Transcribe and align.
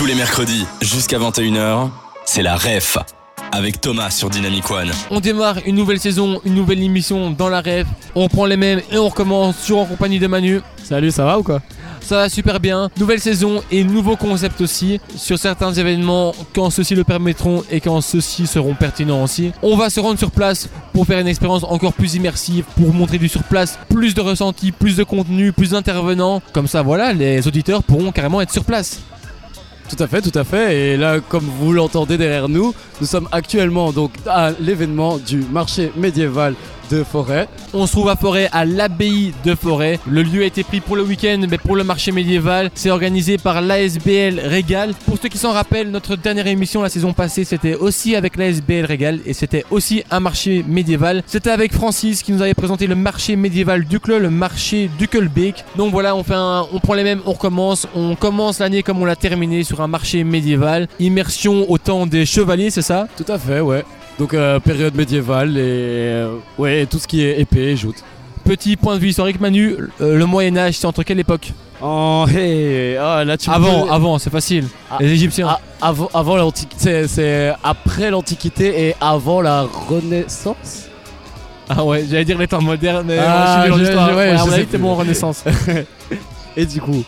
Tous 0.00 0.06
les 0.06 0.14
mercredis 0.14 0.64
jusqu'à 0.80 1.18
21h, 1.18 1.90
c'est 2.24 2.40
la 2.40 2.56
REF 2.56 2.96
avec 3.52 3.82
Thomas 3.82 4.08
sur 4.08 4.30
Dynamic 4.30 4.70
One. 4.70 4.90
On 5.10 5.20
démarre 5.20 5.58
une 5.66 5.76
nouvelle 5.76 6.00
saison, 6.00 6.40
une 6.46 6.54
nouvelle 6.54 6.82
émission 6.82 7.30
dans 7.30 7.50
la 7.50 7.60
rêve. 7.60 7.86
On 8.14 8.26
prend 8.28 8.46
les 8.46 8.56
mêmes 8.56 8.80
et 8.90 8.96
on 8.96 9.10
recommence 9.10 9.60
toujours 9.60 9.80
en 9.80 9.84
compagnie 9.84 10.18
de 10.18 10.26
Manu. 10.26 10.62
Salut, 10.82 11.10
ça 11.10 11.26
va 11.26 11.38
ou 11.38 11.42
quoi 11.42 11.60
Ça 12.00 12.16
va 12.16 12.28
super 12.30 12.60
bien. 12.60 12.88
Nouvelle 12.98 13.20
saison 13.20 13.62
et 13.70 13.84
nouveau 13.84 14.16
concept 14.16 14.62
aussi 14.62 15.02
sur 15.16 15.38
certains 15.38 15.74
événements 15.74 16.32
quand 16.54 16.70
ceux-ci 16.70 16.94
le 16.94 17.04
permettront 17.04 17.62
et 17.70 17.82
quand 17.82 18.00
ceux-ci 18.00 18.46
seront 18.46 18.72
pertinents 18.72 19.22
aussi. 19.22 19.52
On 19.60 19.76
va 19.76 19.90
se 19.90 20.00
rendre 20.00 20.18
sur 20.18 20.30
place 20.30 20.70
pour 20.94 21.04
faire 21.04 21.18
une 21.18 21.28
expérience 21.28 21.62
encore 21.64 21.92
plus 21.92 22.14
immersive, 22.14 22.64
pour 22.74 22.94
montrer 22.94 23.18
du 23.18 23.28
sur 23.28 23.42
place, 23.42 23.78
plus 23.90 24.14
de 24.14 24.22
ressenti, 24.22 24.72
plus 24.72 24.96
de 24.96 25.04
contenu, 25.04 25.52
plus 25.52 25.72
d'intervenants. 25.72 26.40
Comme 26.54 26.68
ça, 26.68 26.80
voilà, 26.80 27.12
les 27.12 27.46
auditeurs 27.46 27.82
pourront 27.82 28.12
carrément 28.12 28.40
être 28.40 28.50
sur 28.50 28.64
place. 28.64 29.00
Tout 29.90 30.04
à 30.04 30.06
fait, 30.06 30.22
tout 30.22 30.38
à 30.38 30.44
fait. 30.44 30.76
Et 30.76 30.96
là, 30.96 31.18
comme 31.18 31.42
vous 31.42 31.72
l'entendez 31.72 32.16
derrière 32.16 32.48
nous, 32.48 32.72
nous 33.00 33.06
sommes 33.06 33.28
actuellement 33.32 33.90
donc 33.90 34.12
à 34.24 34.52
l'événement 34.60 35.18
du 35.18 35.38
marché 35.50 35.90
médiéval 35.96 36.54
de 36.90 37.04
Forêt. 37.04 37.48
On 37.72 37.86
se 37.86 37.92
trouve 37.92 38.08
à 38.08 38.16
Forêt, 38.16 38.48
à 38.52 38.64
l'abbaye 38.64 39.32
de 39.44 39.54
Forêt. 39.54 39.98
Le 40.08 40.22
lieu 40.22 40.42
a 40.42 40.46
été 40.46 40.64
pris 40.64 40.80
pour 40.80 40.96
le 40.96 41.02
week-end, 41.02 41.40
mais 41.48 41.58
pour 41.58 41.76
le 41.76 41.84
marché 41.84 42.12
médiéval. 42.12 42.70
C'est 42.74 42.90
organisé 42.90 43.38
par 43.38 43.60
l'ASBL 43.60 44.40
Régal. 44.40 44.94
Pour 45.06 45.18
ceux 45.20 45.28
qui 45.28 45.38
s'en 45.38 45.52
rappellent, 45.52 45.90
notre 45.90 46.16
dernière 46.16 46.46
émission 46.46 46.82
la 46.82 46.88
saison 46.88 47.12
passée, 47.12 47.44
c'était 47.44 47.74
aussi 47.74 48.16
avec 48.16 48.36
l'ASBL 48.36 48.84
Régal 48.84 49.20
et 49.24 49.32
c'était 49.32 49.64
aussi 49.70 50.02
un 50.10 50.20
marché 50.20 50.64
médiéval. 50.66 51.22
C'était 51.26 51.50
avec 51.50 51.72
Francis 51.72 52.22
qui 52.22 52.32
nous 52.32 52.42
avait 52.42 52.54
présenté 52.54 52.86
le 52.86 52.94
marché 52.94 53.36
médiéval 53.36 53.84
d'Ucle, 53.84 54.16
le 54.18 54.30
marché 54.30 54.90
d'Uckelbeek. 54.98 55.64
Donc 55.76 55.92
voilà, 55.92 56.16
on, 56.16 56.24
fait 56.24 56.34
on 56.36 56.80
prend 56.80 56.94
les 56.94 57.04
mêmes, 57.04 57.20
on 57.26 57.32
recommence. 57.32 57.86
On 57.94 58.16
commence 58.16 58.58
l'année 58.58 58.82
comme 58.82 59.00
on 59.00 59.04
l'a 59.04 59.16
terminé 59.16 59.62
sur 59.62 59.80
un 59.80 59.88
marché 59.88 60.24
médiéval. 60.24 60.88
Immersion 60.98 61.70
au 61.70 61.78
temps 61.78 62.06
des 62.06 62.26
chevaliers, 62.26 62.70
c'est 62.70 62.82
ça? 62.82 63.06
Tout 63.16 63.30
à 63.30 63.38
fait, 63.38 63.60
ouais. 63.60 63.84
Donc 64.20 64.34
euh, 64.34 64.60
période 64.60 64.94
médiévale 64.94 65.56
et 65.56 65.60
euh, 65.62 66.34
ouais, 66.58 66.84
tout 66.84 66.98
ce 66.98 67.08
qui 67.08 67.22
est 67.24 67.40
épée, 67.40 67.74
joute. 67.74 68.04
Petit 68.44 68.76
point 68.76 68.94
de 68.96 69.00
vue 69.00 69.08
historique, 69.08 69.40
Manu, 69.40 69.76
euh, 70.02 70.16
le 70.18 70.26
Moyen 70.26 70.56
Âge, 70.58 70.74
c'est 70.76 70.86
entre 70.86 71.02
quelle 71.04 71.18
époque? 71.20 71.52
Oh, 71.82 72.26
hey, 72.28 72.96
ah, 72.98 73.24
là 73.24 73.38
tu 73.38 73.48
Avant, 73.48 73.90
avant, 73.90 74.18
c'est 74.18 74.28
facile. 74.28 74.66
Ah, 74.90 74.98
Les 75.00 75.10
Égyptiens. 75.12 75.46
Ah, 75.48 75.60
avant, 75.80 76.10
avant 76.12 76.36
l'Antiquité, 76.36 77.08
c'est- 77.08 77.54
après 77.64 78.10
l'Antiquité 78.10 78.88
et 78.88 78.94
avant 79.00 79.40
la 79.40 79.62
Renaissance? 79.88 80.88
Ah 81.70 81.82
ouais, 81.82 82.04
j'allais 82.10 82.26
dire 82.26 82.36
les 82.36 82.46
temps 82.48 82.60
modernes, 82.60 83.06
mais 83.08 83.16
Ah, 83.18 83.24
moi, 83.24 83.46
je 83.46 83.50
suis 83.52 83.62
nul 83.62 83.72
en 83.72 83.76
je- 83.78 83.82
histoire. 83.84 84.10
je- 84.10 84.14
ouais, 84.16 84.30
Ouais, 84.32 84.36
je 84.66 84.70
sais 84.70 84.78
bon 84.78 84.90
en 84.90 84.94
Renaissance. 84.96 85.44
Et 86.58 86.66
du 86.66 86.80
coup, 86.82 87.04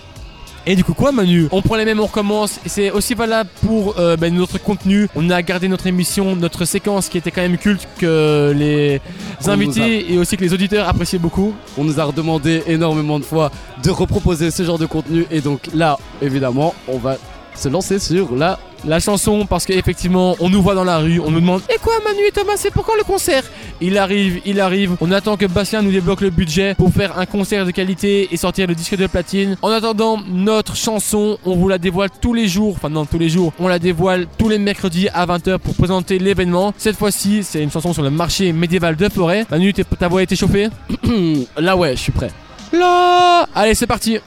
Et 0.65 0.77
du 0.77 0.85
coup, 0.85 0.95
quoi, 0.95 1.11
Manu? 1.11 1.49
On 1.51 1.61
prend 1.61 1.75
les 1.75 1.85
mêmes, 1.85 1.99
on 1.99 2.07
recommence. 2.07 2.61
Et 2.65 2.69
c'est 2.69 2.91
aussi 2.93 3.15
valable 3.15 3.51
pour 3.67 3.99
euh, 3.99 4.17
ben, 4.17 4.33
notre 4.33 4.59
contenu. 4.59 5.09
On 5.17 5.29
a 5.31 5.43
gardé 5.43 5.67
notre 5.67 5.89
émission, 5.89 6.37
notre 6.37 6.65
séquence 6.65 7.09
qui 7.09 7.19
était 7.19 7.33
quand 7.33 7.43
même 7.43 7.59
culte, 7.59 7.89
que 7.99 8.53
les 8.55 9.01
On 9.45 9.51
invités 9.51 10.13
et 10.13 10.19
aussi 10.19 10.37
que 10.37 10.45
les 10.45 10.55
auditeurs 10.55 10.89
appréciaient 10.89 11.19
beaucoup. 11.19 11.53
on 11.77 11.85
nous 11.85 11.99
a 11.99 12.05
redemandé 12.05 12.63
énormément 12.67 13.19
de 13.19 13.25
fois 13.25 13.51
de 13.83 13.91
reproposer 13.91 14.51
ce 14.53 14.63
genre 14.63 14.79
de 14.79 14.87
contenu 14.87 15.27
et 15.31 15.41
donc 15.41 15.63
là, 15.75 15.99
évidemment, 16.21 16.75
on 16.87 16.99
va 16.99 17.17
se 17.57 17.69
lancer 17.69 17.99
sur 17.99 18.35
la 18.37 18.59
La 18.85 18.99
chanson, 18.99 19.47
parce 19.47 19.65
qu'effectivement, 19.65 20.35
on 20.41 20.51
nous 20.51 20.61
voit 20.61 20.75
dans 20.75 20.83
la 20.83 20.99
rue, 20.99 21.21
on 21.21 21.31
nous 21.31 21.39
demande 21.41 21.63
Et 21.73 21.79
quoi, 21.79 21.95
Manu 22.05 22.27
et 22.27 22.33
Thomas, 22.33 22.55
c'est 22.57 22.73
pour 22.73 22.85
quand 22.85 22.97
le 22.97 23.05
concert? 23.05 23.45
Il 23.81 23.97
arrive, 23.97 24.41
il 24.45 24.61
arrive. 24.61 24.97
On 25.01 25.13
attend 25.13 25.37
que 25.37 25.47
Bastien 25.47 25.83
nous 25.83 25.93
débloque 25.93 26.21
le 26.21 26.31
budget 26.31 26.75
pour 26.75 26.93
faire 26.93 27.17
un 27.17 27.27
concert 27.27 27.65
de 27.65 27.71
qualité 27.71 28.29
et 28.33 28.37
sortir 28.37 28.67
le 28.67 28.75
disque 28.75 28.97
de 28.97 29.07
platine. 29.07 29.57
En 29.63 29.71
attendant, 29.71 30.19
notre 30.29 30.75
chanson, 30.75 31.39
on 31.45 31.55
vous 31.55 31.69
la 31.69 31.79
dévoile 31.79 32.11
tous 32.21 32.35
les 32.35 32.49
jours. 32.49 32.75
Enfin, 32.77 32.89
non, 32.89 33.05
tous 33.07 33.19
les 33.19 33.29
jours. 33.29 33.53
On 33.61 33.69
la 33.69 33.79
dévoile 33.79 34.27
tous 34.37 34.49
les 34.49 34.59
mercredis 34.59 35.09
à 35.15 35.27
20h 35.27 35.59
pour 35.59 35.75
présenter 35.77 36.19
l'événement. 36.19 36.75
Cette 36.77 36.97
fois-ci, 36.97 37.45
c'est 37.45 37.63
une 37.63 37.71
chanson 37.71 37.93
sur 37.93 38.03
le 38.03 38.11
marché 38.11 38.53
médiéval 38.53 38.97
de 38.97 39.09
Forêt. 39.09 39.47
Manu, 39.49 39.73
ta 39.73 40.09
voix 40.09 40.21
a 40.21 40.23
été 40.25 40.35
chauffée? 40.35 40.69
Là 41.57 41.77
ouais, 41.77 41.95
je 41.95 42.01
suis 42.01 42.13
prêt. 42.13 42.31
Là 42.73 43.47
Allez, 43.55 43.75
c'est 43.75 43.87
parti 43.87 44.19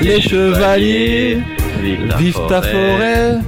Les 0.00 0.20
chevaliers 0.20 1.38
vivent 2.18 2.40
à 2.50 2.62
forêt 2.62 3.38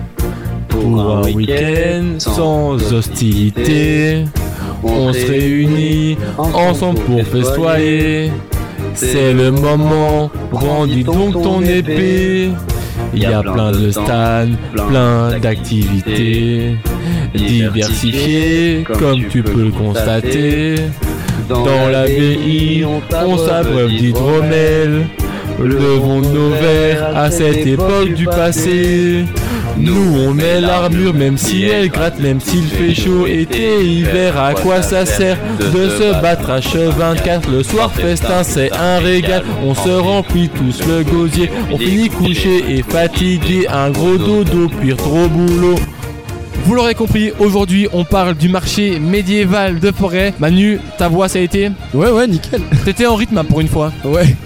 pour 0.68 1.00
un 1.10 1.22
week-end 1.32 2.04
sans 2.18 2.92
hostilité. 2.92 4.24
On 4.82 5.12
se 5.12 5.26
réunit 5.26 6.16
ensemble 6.36 7.00
pour 7.00 7.22
festoyer. 7.22 8.30
C'est 8.94 9.32
le 9.32 9.50
moment, 9.50 10.30
brandis 10.50 11.04
donc 11.04 11.42
ton 11.42 11.62
épée. 11.62 12.50
Il 13.14 13.22
y 13.22 13.26
a 13.26 13.42
plein 13.42 13.72
de 13.72 13.90
stands, 13.90 14.56
plein 14.88 15.38
d'activités 15.38 16.76
diversifiées, 17.34 18.84
comme 18.98 19.24
tu 19.28 19.42
peux 19.42 19.64
le 19.64 19.70
constater. 19.70 20.76
Dans 21.48 21.88
l'abbaye, 21.90 22.84
on 22.84 23.38
s'abreuve 23.38 23.88
d'hydromel. 23.88 25.06
Levons 25.62 26.20
nos 26.20 26.50
verres 26.50 27.16
à 27.16 27.30
cette 27.30 27.66
époque 27.66 28.14
du 28.14 28.26
passé. 28.26 29.24
Nous 29.78 30.18
on 30.18 30.34
met 30.34 30.60
l'armure 30.60 31.14
même 31.14 31.38
si 31.38 31.64
elle 31.64 31.88
gratte, 31.88 32.18
même 32.20 32.40
s'il 32.40 32.66
fait 32.66 32.94
chaud. 32.94 33.26
été, 33.26 33.84
hiver, 33.84 34.38
à 34.38 34.54
quoi 34.54 34.82
ça 34.82 35.06
sert 35.06 35.38
de 35.58 35.88
se 35.88 36.20
battre 36.20 36.50
à 36.50 36.58
H24 36.58 37.50
le 37.50 37.62
soir? 37.62 37.90
Festin 37.92 38.42
c'est 38.42 38.72
un 38.72 38.98
régal, 38.98 39.42
on 39.64 39.74
se 39.74 39.88
remplit 39.88 40.48
tous 40.48 40.86
le 40.86 41.04
gosier, 41.04 41.50
on 41.70 41.78
finit 41.78 42.10
couché 42.10 42.64
et 42.68 42.82
fatigué, 42.82 43.66
un 43.68 43.90
gros 43.90 44.16
dodo 44.16 44.68
puis 44.80 44.94
trop 44.94 45.28
boulot. 45.28 45.76
Vous 46.64 46.74
l'aurez 46.74 46.94
compris, 46.94 47.32
aujourd'hui 47.38 47.88
on 47.92 48.04
parle 48.04 48.34
du 48.34 48.48
marché 48.48 48.98
médiéval 48.98 49.80
de 49.80 49.90
forêt. 49.90 50.34
Manu, 50.38 50.80
ta 50.98 51.08
voix 51.08 51.28
ça 51.28 51.38
a 51.38 51.42
été? 51.42 51.70
Ouais 51.94 52.10
ouais, 52.10 52.26
nickel. 52.26 52.60
T'étais 52.84 53.06
en 53.06 53.14
rythme 53.14 53.38
hein, 53.38 53.44
pour 53.44 53.60
une 53.60 53.68
fois. 53.68 53.92
Ouais. 54.04 54.36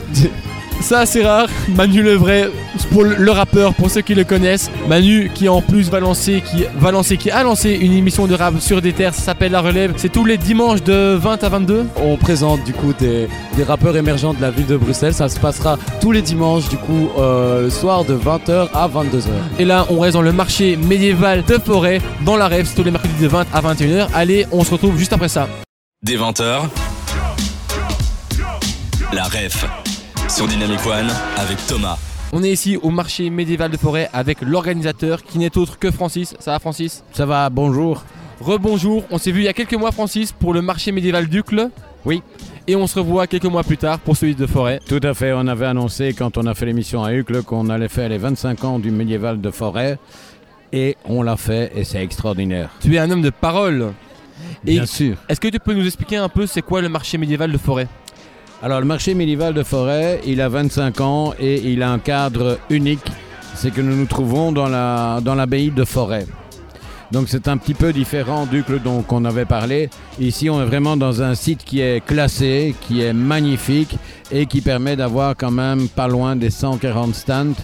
Ça 0.81 1.05
c'est 1.05 1.25
rare. 1.25 1.49
Manu 1.75 2.03
le 2.03 2.15
vrai, 2.15 2.49
pour 2.93 3.03
le 3.03 3.31
rappeur, 3.31 3.75
pour 3.75 3.91
ceux 3.91 4.03
qui 4.03 4.15
le 4.15 4.25
connaissent. 4.25 4.71
Manu 4.89 5.31
qui 5.35 5.49
en 5.49 5.61
plus 5.61 5.91
va 5.91 5.99
lancer, 6.01 6.43
qui 6.43 6.65
va 6.79 6.93
lancer, 6.93 7.17
qui 7.17 7.31
a 7.31 7.43
lancé 7.43 7.73
une 7.73 7.93
émission 7.93 8.27
de 8.27 8.35
rap 8.35 8.61
sur 8.61 8.81
des 8.81 8.93
terres, 8.93 9.15
ça 9.15 9.23
s'appelle 9.23 9.53
La 9.53 9.61
Relève. 9.61 9.95
C'est 9.97 10.13
tous 10.13 10.25
les 10.25 10.39
dimanches 10.39 10.83
de 10.83 11.17
20 11.21 11.43
à 11.43 11.49
22. 11.49 11.87
On 11.97 12.17
présente 12.17 12.63
du 12.65 12.73
coup 12.73 12.93
des, 12.93 13.29
des 13.57 13.65
rappeurs 13.65 13.97
émergents 13.97 14.33
de 14.35 14.41
la 14.41 14.51
ville 14.51 14.67
de 14.67 14.77
Bruxelles. 14.77 15.15
Ça 15.15 15.29
se 15.29 15.41
passera 15.41 15.77
tous 16.01 16.13
les 16.13 16.23
dimanches 16.23 16.69
du 16.69 16.77
coup 16.77 17.09
euh, 17.19 17.63
le 17.63 17.71
soir 17.71 18.05
de 18.05 18.15
20h 18.15 18.69
à 18.73 18.89
22h. 18.89 19.29
Et 19.59 19.65
là 19.65 19.87
on 19.91 19.99
reste 19.99 20.15
dans 20.15 20.23
le 20.23 20.33
marché 20.33 20.77
médiéval 20.77 21.45
de 21.45 21.59
forêt, 21.59 22.01
dans 22.25 22.37
la 22.37 22.47
rêve, 22.49 22.67
c'est 22.69 22.77
tous 22.77 22.85
les 22.85 22.91
mercredis 22.91 23.21
de 23.21 23.29
20 23.29 23.47
à 23.53 23.61
21h. 23.61 24.09
Allez, 24.15 24.47
on 24.53 24.63
se 24.63 24.71
retrouve 24.71 24.97
juste 24.99 25.13
après 25.13 25.29
ça. 25.29 25.49
Des 26.03 26.17
20h, 26.17 26.61
la 29.13 29.25
REF 29.25 29.65
sur 30.37 30.47
Dynamic 30.47 30.85
One 30.87 31.09
avec 31.39 31.57
Thomas. 31.67 31.97
On 32.33 32.43
est 32.43 32.51
ici 32.51 32.77
au 32.77 32.91
marché 32.91 33.31
médiéval 33.31 33.71
de 33.71 33.79
forêt 33.79 34.11
avec 34.13 34.43
l'organisateur 34.43 35.23
qui 35.23 35.39
n'est 35.39 35.57
autre 35.57 35.79
que 35.79 35.91
Francis. 35.91 36.35
Ça 36.41 36.51
va 36.53 36.59
Francis? 36.59 37.03
Ça 37.13 37.25
va, 37.25 37.49
bonjour. 37.49 38.05
Rebonjour, 38.41 39.05
on 39.11 39.17
s'est 39.17 39.31
vu 39.31 39.41
il 39.41 39.45
y 39.45 39.49
a 39.49 39.55
quelques 39.55 39.73
mois 39.75 39.93
Francis 39.93 40.33
pour 40.33 40.53
le 40.53 40.61
marché 40.61 40.93
médiéval 40.93 41.29
d'Ucle. 41.29 41.71
Oui. 42.05 42.23
Et 42.67 42.77
on 42.77 42.87
se 42.87 42.99
revoit 42.99 43.27
quelques 43.27 43.47
mois 43.47 43.63
plus 43.63 43.79
tard 43.79 43.99
pour 43.99 44.15
celui 44.15 44.35
de 44.35 44.45
forêt. 44.47 44.79
Tout 44.87 45.01
à 45.03 45.15
fait, 45.15 45.33
on 45.33 45.47
avait 45.47 45.65
annoncé 45.67 46.13
quand 46.13 46.37
on 46.37 46.45
a 46.47 46.55
fait 46.55 46.67
l'émission 46.67 47.03
à 47.03 47.15
Hucle 47.15 47.43
qu'on 47.43 47.71
allait 47.71 47.89
faire 47.89 48.11
les 48.11 48.19
25 48.19 48.65
ans 48.65 48.79
du 48.79 48.91
médiéval 48.91 49.41
de 49.41 49.51
forêt. 49.51 49.99
Et 50.71 50.97
on 51.07 51.23
l'a 51.23 51.39
fait 51.39 51.73
et 51.75 51.85
c'est 51.85 52.03
extraordinaire. 52.03 52.69
Tu 52.81 52.95
es 52.95 52.99
un 52.99 53.11
homme 53.11 53.23
de 53.23 53.31
parole. 53.31 53.93
Et 54.67 54.73
Bien 54.75 54.87
sûr. 54.87 55.17
est-ce 55.29 55.41
que 55.41 55.49
tu 55.49 55.59
peux 55.61 55.73
nous 55.73 55.87
expliquer 55.87 56.17
un 56.17 56.29
peu 56.29 56.47
c'est 56.47 56.61
quoi 56.63 56.83
le 56.83 56.89
marché 56.91 57.17
médiéval 57.17 57.51
de 57.53 57.57
forêt? 57.59 57.87
Alors 58.63 58.81
le 58.81 58.87
marché 58.87 59.15
médiéval 59.15 59.53
de 59.53 59.63
forêt, 59.63 60.21
il 60.27 60.41
a 60.41 60.49
25 60.49 61.01
ans 61.03 61.35
et 61.39 61.57
il 61.71 61.83
a 61.83 61.91
un 61.91 61.99
cadre 61.99 62.59
unique. 62.71 63.07
C'est 63.55 63.71
que 63.71 63.83
nous 63.83 63.95
nous 63.95 64.07
trouvons 64.07 64.51
dans 64.51 64.69
la 64.69 65.21
dans 65.23 65.35
l'abbaye 65.35 65.71
de 65.71 65.85
forêt. 65.85 66.27
Donc 67.13 67.29
c'est 67.29 67.49
un 67.49 67.59
petit 67.59 67.75
peu 67.75 67.93
différent 67.93 68.47
d'Ucle 68.47 68.81
dont 68.83 69.05
on 69.11 69.25
avait 69.25 69.45
parlé. 69.45 69.91
Ici 70.19 70.49
on 70.49 70.61
est 70.61 70.65
vraiment 70.65 70.97
dans 70.97 71.23
un 71.23 71.35
site 71.35 71.65
qui 71.65 71.81
est 71.81 72.05
classé, 72.05 72.75
qui 72.81 73.03
est 73.03 73.13
magnifique 73.13 73.97
et 74.33 74.47
qui 74.47 74.63
permet 74.63 74.97
d'avoir 74.97 75.37
quand 75.37 75.51
même 75.53 75.89
pas 75.89 76.09
loin 76.09 76.35
des 76.35 76.51
140 76.51 77.15
stands 77.15 77.55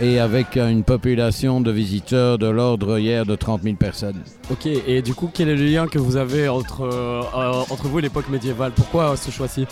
et 0.00 0.18
avec 0.18 0.56
une 0.56 0.82
population 0.82 1.60
de 1.60 1.70
visiteurs 1.70 2.38
de 2.38 2.48
l'ordre 2.48 2.98
hier 2.98 3.26
de 3.26 3.36
30 3.36 3.62
000 3.62 3.76
personnes. 3.76 4.22
Ok, 4.50 4.66
et 4.66 5.02
du 5.02 5.14
coup, 5.14 5.30
quel 5.32 5.50
est 5.50 5.56
le 5.56 5.66
lien 5.66 5.86
que 5.86 5.98
vous 5.98 6.16
avez 6.16 6.48
entre, 6.48 6.88
euh, 6.90 7.76
vous 7.84 7.98
et 7.98 8.02
l'époque 8.02 8.30
médiévale? 8.30 8.72
Pourquoi 8.74 9.14
ce 9.18 9.30
choix-ci? 9.30 9.66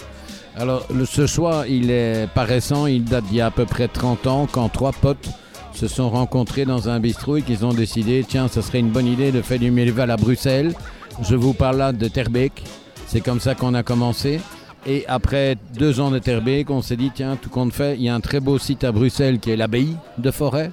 Alors, 0.59 0.85
ce 1.07 1.27
choix, 1.29 1.67
il 1.69 1.93
est 1.93 2.27
récent, 2.35 2.87
il 2.87 3.05
date 3.05 3.27
d'il 3.27 3.37
y 3.37 3.41
a 3.41 3.47
à 3.47 3.51
peu 3.53 3.65
près 3.65 3.87
30 3.87 4.27
ans, 4.27 4.49
quand 4.51 4.69
trois 4.69 4.91
potes 4.91 5.29
se 5.73 5.87
sont 5.87 6.11
rencontrés 6.11 6.65
dans 6.65 6.89
un 6.89 6.99
bistrot 6.99 7.37
et 7.37 7.43
qu'ils 7.43 7.65
ont 7.65 7.73
décidé, 7.73 8.25
tiens, 8.29 8.49
ce 8.49 8.61
serait 8.61 8.81
une 8.81 8.91
bonne 8.91 9.07
idée 9.07 9.31
de 9.31 9.41
faire 9.41 9.61
du 9.61 9.71
médiéval 9.71 10.11
à 10.11 10.17
Bruxelles. 10.17 10.75
Je 11.23 11.37
vous 11.37 11.53
parle 11.53 11.77
là 11.77 11.93
de 11.93 12.09
Terbeek. 12.09 12.65
C'est 13.07 13.21
comme 13.21 13.39
ça 13.39 13.55
qu'on 13.55 13.73
a 13.75 13.85
commencé. 13.85 14.41
Et 14.85 15.05
après 15.07 15.57
deux 15.79 16.01
ans 16.01 16.11
de 16.11 16.19
Terbeek, 16.19 16.71
on 16.71 16.83
s'est 16.83 16.97
dit, 16.97 17.13
tiens, 17.15 17.37
tout 17.41 17.51
compte 17.51 17.73
fait, 17.73 17.95
il 17.95 18.03
y 18.03 18.09
a 18.09 18.15
un 18.17 18.21
très 18.21 18.41
beau 18.41 18.59
site 18.59 18.83
à 18.83 18.91
Bruxelles 18.91 19.39
qui 19.39 19.53
est 19.53 19.57
l'abbaye 19.57 19.95
de 20.19 20.31
Forêt. 20.33 20.73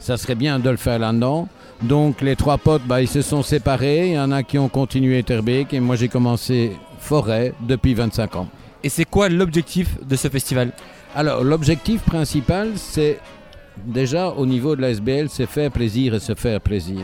Ça 0.00 0.16
serait 0.16 0.34
bien 0.34 0.58
de 0.58 0.68
le 0.68 0.76
faire 0.76 0.98
là-dedans. 0.98 1.46
Donc 1.82 2.22
les 2.22 2.34
trois 2.34 2.58
potes, 2.58 2.82
bah, 2.86 3.00
ils 3.00 3.08
se 3.08 3.22
sont 3.22 3.44
séparés. 3.44 4.08
Il 4.08 4.14
y 4.14 4.18
en 4.18 4.32
a 4.32 4.42
qui 4.42 4.58
ont 4.58 4.68
continué 4.68 5.22
Terbeek 5.22 5.72
et 5.74 5.78
moi 5.78 5.94
j'ai 5.94 6.08
commencé 6.08 6.72
Forêt 6.98 7.54
depuis 7.60 7.94
25 7.94 8.34
ans. 8.34 8.48
Et 8.84 8.88
c'est 8.88 9.04
quoi 9.04 9.28
l'objectif 9.28 9.96
de 10.04 10.16
ce 10.16 10.28
festival 10.28 10.72
Alors, 11.14 11.44
l'objectif 11.44 12.02
principal, 12.02 12.72
c'est 12.76 13.20
déjà 13.86 14.30
au 14.30 14.44
niveau 14.44 14.74
de 14.74 14.80
la 14.80 14.90
SBL, 14.90 15.28
c'est 15.28 15.46
faire 15.46 15.70
plaisir 15.70 16.14
et 16.14 16.20
se 16.20 16.34
faire 16.34 16.60
plaisir. 16.60 17.02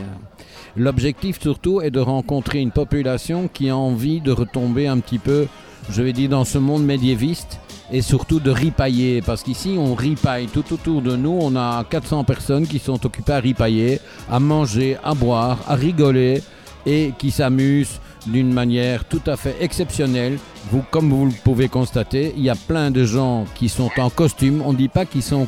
L'objectif 0.75 1.39
surtout 1.39 1.81
est 1.81 1.89
de 1.89 1.99
rencontrer 1.99 2.59
une 2.59 2.71
population 2.71 3.47
qui 3.47 3.69
a 3.69 3.77
envie 3.77 4.19
de 4.19 4.31
retomber 4.31 4.87
un 4.87 4.99
petit 4.99 5.19
peu, 5.19 5.47
je 5.89 6.01
vais 6.01 6.13
dire, 6.13 6.29
dans 6.29 6.43
ce 6.43 6.57
monde 6.57 6.83
médiéviste 6.83 7.59
et 7.91 8.01
surtout 8.01 8.41
de 8.41 8.51
ripailler. 8.51 9.21
Parce 9.21 9.41
qu'ici, 9.41 9.77
on 9.79 9.95
ripaille 9.95 10.47
tout 10.47 10.73
autour 10.73 11.01
de 11.01 11.15
nous. 11.15 11.37
On 11.41 11.55
a 11.55 11.85
400 11.85 12.25
personnes 12.25 12.67
qui 12.67 12.79
sont 12.79 13.03
occupées 13.05 13.33
à 13.33 13.39
ripailler, 13.39 13.99
à 14.29 14.39
manger, 14.39 14.97
à 15.03 15.13
boire, 15.13 15.59
à 15.65 15.75
rigoler 15.75 16.43
et 16.85 17.13
qui 17.17 17.31
s'amusent 17.31 17.99
d'une 18.27 18.51
manière 18.53 19.05
tout 19.05 19.21
à 19.25 19.37
fait 19.37 19.55
exceptionnelle. 19.61 20.37
Vous, 20.71 20.83
comme 20.91 21.09
vous 21.09 21.25
le 21.25 21.31
pouvez 21.43 21.67
constater, 21.67 22.33
il 22.35 22.43
y 22.43 22.49
a 22.49 22.55
plein 22.55 22.91
de 22.91 23.03
gens 23.03 23.45
qui 23.55 23.69
sont 23.69 23.89
en 23.97 24.09
costume. 24.09 24.61
On 24.65 24.73
ne 24.73 24.77
dit 24.77 24.89
pas 24.89 25.05
qu'ils 25.05 25.23
sont 25.23 25.47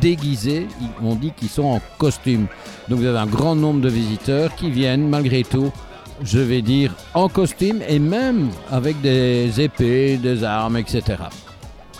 déguisés, 0.00 0.66
on 1.02 1.14
dit 1.14 1.32
qu'ils 1.36 1.48
sont 1.48 1.64
en 1.64 1.80
costume. 1.98 2.46
Donc 2.88 3.00
vous 3.00 3.06
avez 3.06 3.18
un 3.18 3.26
grand 3.26 3.56
nombre 3.56 3.80
de 3.80 3.88
visiteurs 3.88 4.54
qui 4.54 4.70
viennent 4.70 5.08
malgré 5.08 5.42
tout, 5.42 5.72
je 6.22 6.38
vais 6.38 6.62
dire, 6.62 6.94
en 7.14 7.28
costume 7.28 7.80
et 7.88 7.98
même 7.98 8.50
avec 8.70 9.00
des 9.00 9.60
épées, 9.60 10.16
des 10.18 10.44
armes, 10.44 10.76
etc. 10.76 11.02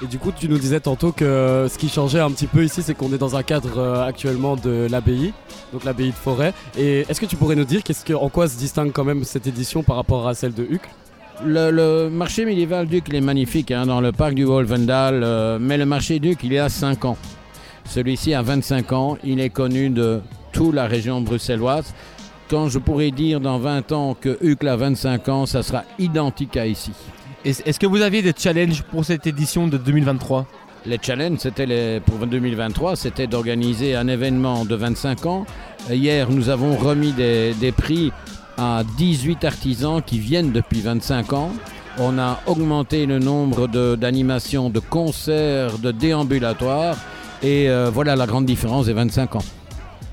Et 0.03 0.07
du 0.07 0.19
coup, 0.19 0.33
tu 0.37 0.49
nous 0.49 0.59
disais 0.59 0.81
tantôt 0.81 1.13
que 1.13 1.69
ce 1.71 1.79
qui 1.79 1.89
changeait 1.89 2.19
un 2.19 2.31
petit 2.33 2.49
peu 2.49 2.65
ici, 2.65 2.83
c'est 2.83 2.93
qu'on 2.95 3.13
est 3.13 3.19
dans 3.19 3.37
un 3.37 3.45
cadre 3.45 3.79
euh, 3.79 4.05
actuellement 4.05 4.57
de 4.57 4.89
l'abbaye, 4.91 5.33
donc 5.73 5.85
l'abbaye 5.85 6.09
de 6.11 6.15
Forêt. 6.15 6.53
Et 6.77 7.07
est-ce 7.09 7.21
que 7.21 7.27
tu 7.27 7.37
pourrais 7.37 7.55
nous 7.55 7.65
dire 7.65 7.85
que, 7.85 8.13
en 8.15 8.29
quoi 8.29 8.49
se 8.49 8.59
distingue 8.59 8.91
quand 8.91 9.05
même 9.05 9.23
cette 9.23 9.47
édition 9.47 9.85
par 9.85 9.95
rapport 9.95 10.27
à 10.27 10.35
celle 10.35 10.55
de 10.55 10.65
Huc 10.69 10.83
Le, 11.45 12.09
marché 12.09 12.45
médiéval 12.45 12.89
il 12.91 13.15
est 13.15 13.21
magnifique 13.21 13.71
hein, 13.71 13.87
dans 13.87 14.01
le 14.01 14.11
parc 14.11 14.35
du 14.35 14.45
Wolvendal, 14.45 15.23
euh, 15.23 15.59
mais 15.61 15.79
le 15.79 15.87
marché 15.87 16.19
Duc, 16.19 16.41
il 16.43 16.53
est 16.53 16.59
à 16.59 16.69
5 16.69 17.05
ans. 17.05 17.17
Celui-ci 17.85 18.35
a 18.35 18.43
25 18.43 18.93
ans, 18.93 19.19
il 19.23 19.39
est 19.39 19.51
connu 19.51 19.89
de 19.89 20.21
toute 20.51 20.75
la 20.75 20.87
région 20.87 21.21
bruxelloise. 21.21 21.95
Quand 22.51 22.69
je 22.69 22.81
pourrais 22.81 23.13
dire 23.13 23.39
dans 23.39 23.59
20 23.59 23.93
ans 23.93 24.17
que 24.21 24.37
Huc 24.43 24.65
a 24.65 24.75
25 24.75 25.29
ans, 25.29 25.47
ça 25.47 25.63
sera 25.63 25.85
identique 26.01 26.57
à 26.57 26.67
ici. 26.67 26.91
Est- 27.45 27.67
Est-ce 27.67 27.79
que 27.81 27.87
vous 27.87 28.01
aviez 28.01 28.23
des 28.23 28.33
challenges 28.37 28.83
pour 28.83 29.05
cette 29.05 29.27
édition 29.27 29.67
de 29.69 29.77
2023 29.77 30.47
Les 30.87 30.99
challenges, 31.01 31.39
c'était 31.39 31.67
les- 31.67 32.01
pour 32.01 32.27
2023, 32.27 32.97
c'était 32.97 33.27
d'organiser 33.27 33.95
un 33.95 34.09
événement 34.09 34.65
de 34.65 34.75
25 34.75 35.27
ans. 35.27 35.47
Hier, 35.91 36.29
nous 36.31 36.49
avons 36.49 36.77
remis 36.77 37.13
des, 37.13 37.55
des 37.55 37.73
prix 37.73 38.13
à 38.59 38.83
18 38.97 39.45
artisans 39.45 40.03
qui 40.05 40.19
viennent 40.19 40.53
depuis 40.53 40.81
25 40.81 41.33
ans. 41.33 41.51
On 41.99 42.19
a 42.19 42.41
augmenté 42.47 43.07
le 43.07 43.19
nombre 43.19 43.69
de- 43.69 43.97
d'animations, 43.97 44.71
de, 44.71 44.79
concerts, 44.81 45.79
de 45.79 45.91
déambulatoires. 45.93 46.97
Et 47.43 47.69
euh, 47.69 47.91
voilà 47.93 48.15
la 48.17 48.27
grande 48.27 48.47
différence 48.47 48.87
des 48.87 48.93
25 48.93 49.37
ans. 49.37 49.45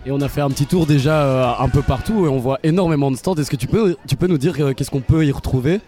Et 0.05 0.11
on 0.11 0.21
a 0.21 0.29
fait 0.29 0.41
un 0.41 0.49
petit 0.49 0.65
tour 0.65 0.85
déjà 0.87 1.21
euh, 1.23 1.51
un 1.63 1.69
peu 1.69 1.81
partout 1.83 2.25
et 2.25 2.29
on 2.29 2.37
voit 2.39 2.57
énormément 2.63 3.11
de 3.11 3.15
stands. 3.17 3.35
Est-ce 3.35 3.51
que 3.51 3.55
tu 3.55 3.67
peux, 3.67 3.95
tu 4.07 4.15
peux 4.15 4.27
nous 4.27 4.37
dire 4.39 4.55
euh, 4.59 4.73
qu'est-ce 4.73 4.89
qu'on 4.89 5.01
peut 5.01 5.25
y 5.25 5.31
retrouver? 5.31 5.79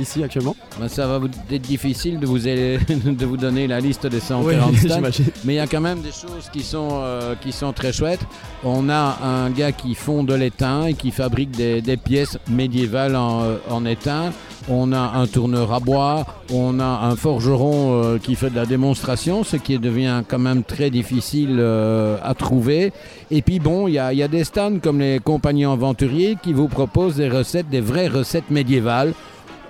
Ici 0.00 0.22
actuellement 0.24 0.56
Ben, 0.78 0.88
ça 0.88 1.06
va 1.06 1.20
être 1.50 1.62
difficile 1.62 2.18
de 2.18 2.26
vous, 2.26 2.38
de 2.40 3.26
vous 3.26 3.36
donner 3.36 3.66
la 3.66 3.80
liste 3.80 4.06
des 4.06 4.20
140 4.20 4.70
Oui, 4.70 4.78
stands. 4.78 5.22
Mais 5.44 5.54
il 5.54 5.56
y 5.56 5.60
a 5.60 5.66
quand 5.66 5.80
même 5.80 6.00
des 6.00 6.12
choses 6.12 6.48
qui 6.52 6.62
sont, 6.62 6.88
euh, 6.92 7.34
qui 7.40 7.52
sont 7.52 7.72
très 7.72 7.92
chouettes. 7.92 8.20
On 8.64 8.88
a 8.88 9.18
un 9.22 9.50
gars 9.50 9.72
qui 9.72 9.94
fond 9.94 10.24
de 10.24 10.34
l'étain 10.34 10.86
et 10.86 10.94
qui 10.94 11.10
fabrique 11.10 11.50
des, 11.50 11.80
des 11.82 11.96
pièces 11.96 12.38
médiévales 12.48 13.16
en, 13.16 13.42
euh, 13.42 13.56
en 13.70 13.84
étain. 13.84 14.32
On 14.68 14.92
a 14.92 14.98
un 15.16 15.26
tourneur 15.26 15.72
à 15.72 15.80
bois. 15.80 16.26
On 16.52 16.80
a 16.80 16.84
un 16.84 17.16
forgeron 17.16 18.02
euh, 18.02 18.18
qui 18.18 18.34
fait 18.34 18.50
de 18.50 18.56
la 18.56 18.66
démonstration, 18.66 19.44
ce 19.44 19.56
qui 19.56 19.78
devient 19.78 20.22
quand 20.28 20.38
même 20.38 20.64
très 20.64 20.90
difficile 20.90 21.56
euh, 21.58 22.18
à 22.22 22.34
trouver. 22.34 22.92
Et 23.30 23.42
puis 23.42 23.58
bon, 23.58 23.88
il 23.88 23.94
y 23.94 23.98
a, 23.98 24.12
il 24.12 24.18
y 24.18 24.22
a 24.22 24.28
des 24.28 24.44
stands 24.44 24.78
comme 24.82 25.00
les 25.00 25.18
compagnies 25.18 25.64
aventuriers 25.64 26.36
qui 26.42 26.52
vous 26.52 26.68
proposent 26.68 27.16
des 27.16 27.28
recettes, 27.28 27.68
des 27.70 27.80
vraies 27.80 28.08
recettes 28.08 28.50
médiévales. 28.50 29.14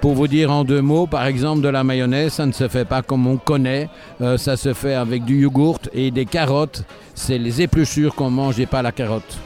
Pour 0.00 0.14
vous 0.14 0.29
dire 0.29 0.50
en 0.50 0.64
deux 0.64 0.81
mots, 0.81 1.06
par 1.06 1.26
exemple, 1.26 1.61
de 1.61 1.69
la 1.69 1.85
mayonnaise, 1.85 2.32
ça 2.32 2.47
ne 2.47 2.52
se 2.52 2.69
fait 2.69 2.87
pas 2.87 3.02
comme 3.02 3.26
on 3.26 3.37
connaît. 3.37 3.91
Euh, 4.23 4.38
ça 4.38 4.56
se 4.56 4.73
fait 4.73 4.94
avec 4.94 5.26
du 5.26 5.43
yogourt 5.43 5.81
et 5.93 6.11
des 6.11 6.25
carottes. 6.25 6.85
C'est 7.14 7.37
les 7.37 7.61
épluchures 7.61 8.14
qu'on 8.14 8.31
mange 8.31 8.58
et 8.58 8.67
pas 8.67 8.81
la 8.81 8.93
carotte. 8.93 9.38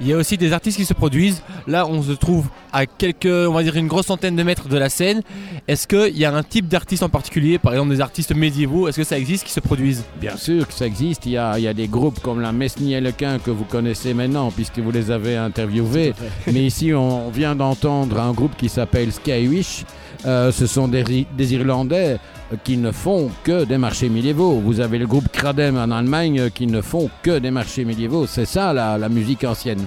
Il 0.00 0.06
y 0.06 0.12
a 0.12 0.16
aussi 0.16 0.38
des 0.38 0.52
artistes 0.52 0.76
qui 0.78 0.84
se 0.84 0.94
produisent. 0.94 1.42
Là, 1.66 1.86
on 1.86 2.02
se 2.02 2.12
trouve 2.12 2.46
à 2.72 2.86
quelques, 2.86 3.26
on 3.26 3.52
va 3.52 3.62
dire 3.64 3.76
une 3.76 3.88
grosse 3.88 4.06
centaine 4.06 4.36
de 4.36 4.42
mètres 4.44 4.68
de 4.68 4.78
la 4.78 4.88
scène. 4.88 5.22
Est-ce 5.66 5.88
qu'il 5.88 6.16
y 6.16 6.24
a 6.24 6.32
un 6.32 6.42
type 6.42 6.68
d'artiste 6.68 7.02
en 7.02 7.08
particulier, 7.08 7.58
par 7.58 7.72
exemple 7.72 7.90
des 7.90 8.00
artistes 8.00 8.34
médiévaux, 8.34 8.86
est-ce 8.86 8.98
que 8.98 9.04
ça 9.04 9.18
existe 9.18 9.44
qui 9.44 9.52
se 9.52 9.60
produisent? 9.60 10.04
Bien 10.20 10.36
sûr 10.36 10.68
que 10.68 10.72
ça 10.72 10.86
existe. 10.86 11.26
Il 11.26 11.32
y 11.32 11.36
a, 11.36 11.58
il 11.58 11.64
y 11.64 11.68
a 11.68 11.74
des 11.74 11.88
groupes 11.88 12.20
comme 12.20 12.40
la 12.40 12.52
Mesnie 12.52 12.94
et 12.94 13.00
Lequin 13.00 13.40
que 13.40 13.50
vous 13.50 13.64
connaissez 13.64 14.14
maintenant 14.14 14.50
puisque 14.52 14.78
vous 14.78 14.92
les 14.92 15.10
avez 15.10 15.36
interviewés. 15.36 16.14
Mais 16.46 16.64
ici, 16.64 16.94
on 16.94 17.28
vient 17.30 17.56
d'entendre 17.56 18.20
un 18.20 18.32
groupe 18.32 18.56
qui 18.56 18.68
s'appelle 18.68 19.12
Skywish. 19.12 19.84
Euh, 20.26 20.50
ce 20.50 20.66
sont 20.66 20.88
des, 20.88 21.26
des 21.36 21.54
Irlandais 21.54 22.18
euh, 22.52 22.56
qui 22.64 22.76
ne 22.76 22.90
font 22.90 23.30
que 23.44 23.64
des 23.64 23.78
marchés 23.78 24.08
médiévaux. 24.08 24.54
Vous 24.64 24.80
avez 24.80 24.98
le 24.98 25.06
groupe 25.06 25.28
Kradem 25.30 25.76
en 25.76 25.90
Allemagne 25.92 26.40
euh, 26.40 26.48
qui 26.50 26.66
ne 26.66 26.80
font 26.80 27.08
que 27.22 27.38
des 27.38 27.50
marchés 27.52 27.84
médiévaux. 27.84 28.26
C'est 28.26 28.44
ça 28.46 28.72
la, 28.72 28.98
la 28.98 29.08
musique 29.08 29.44
ancienne. 29.44 29.84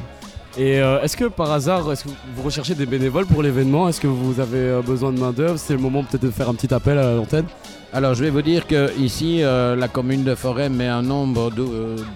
Et 0.57 0.79
euh, 0.81 1.01
est-ce 1.01 1.15
que 1.17 1.25
par 1.25 1.51
hasard, 1.51 1.91
est-ce 1.91 2.05
que 2.05 2.09
vous 2.35 2.43
recherchez 2.43 2.75
des 2.75 2.85
bénévoles 2.85 3.25
pour 3.25 3.41
l'événement? 3.43 3.89
Est-ce 3.89 3.99
que 4.01 4.07
vous 4.07 4.39
avez 4.39 4.79
besoin 4.85 5.11
de 5.11 5.19
main 5.19 5.31
d'œuvre 5.31 5.57
C'est 5.57 5.73
le 5.73 5.79
moment 5.79 6.03
peut-être 6.03 6.23
de 6.23 6.31
faire 6.31 6.49
un 6.49 6.53
petit 6.53 6.73
appel 6.73 6.97
à 6.97 7.13
l'antenne. 7.13 7.45
Alors 7.93 8.13
je 8.13 8.23
vais 8.23 8.29
vous 8.29 8.41
dire 8.41 8.67
que 8.67 8.97
ici 8.97 9.43
euh, 9.43 9.75
la 9.75 9.89
commune 9.89 10.23
de 10.23 10.33
Forêt 10.35 10.69
met 10.69 10.87
un 10.87 11.01
nombre 11.01 11.51
d'ou- 11.51 11.73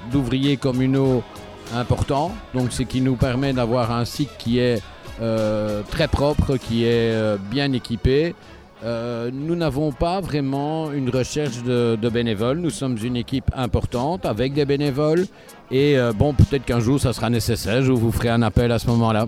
d'ouvriers 0.10 0.56
communaux 0.56 1.22
important, 1.76 2.32
donc 2.54 2.72
ce 2.72 2.84
qui 2.84 3.02
nous 3.02 3.16
permet 3.16 3.52
d'avoir 3.52 3.92
un 3.92 4.06
site 4.06 4.30
qui 4.38 4.60
est 4.60 4.82
très 5.90 6.08
propre, 6.08 6.58
qui 6.58 6.84
est 6.84 7.12
euh, 7.14 7.38
bien 7.50 7.72
équipé. 7.72 8.36
Euh, 8.84 9.32
nous 9.34 9.56
n'avons 9.56 9.92
pas 9.92 10.20
vraiment 10.20 10.92
une 10.92 11.10
recherche 11.10 11.64
de, 11.64 11.98
de 12.00 12.10
bénévoles, 12.10 12.58
nous 12.58 12.70
sommes 12.70 12.98
une 13.02 13.16
équipe 13.16 13.50
importante 13.56 14.26
avec 14.26 14.54
des 14.54 14.66
bénévoles 14.66 15.26
et 15.72 15.98
euh, 15.98 16.12
bon 16.12 16.34
peut-être 16.34 16.66
qu'un 16.66 16.82
jour 16.82 17.00
ça 17.00 17.14
sera 17.14 17.30
nécessaire, 17.30 17.82
je 17.82 17.94
vous 17.94 18.12
ferai 18.12 18.30
un 18.30 18.42
appel 18.42 18.72
à 18.72 18.78
ce 18.78 18.88
moment-là. 18.88 19.28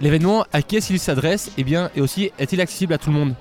L'événement, 0.00 0.44
à 0.52 0.60
qui 0.60 0.76
est-ce 0.76 0.88
qu'il 0.88 0.98
s'adresse? 0.98 1.50
Et 1.56 1.64
bien, 1.64 1.90
et 1.96 2.00
aussi, 2.00 2.30
est-il 2.38 2.60
accessible 2.60 2.92
à 2.92 2.98
tout 2.98 3.10
le 3.10 3.16
monde? 3.16 3.34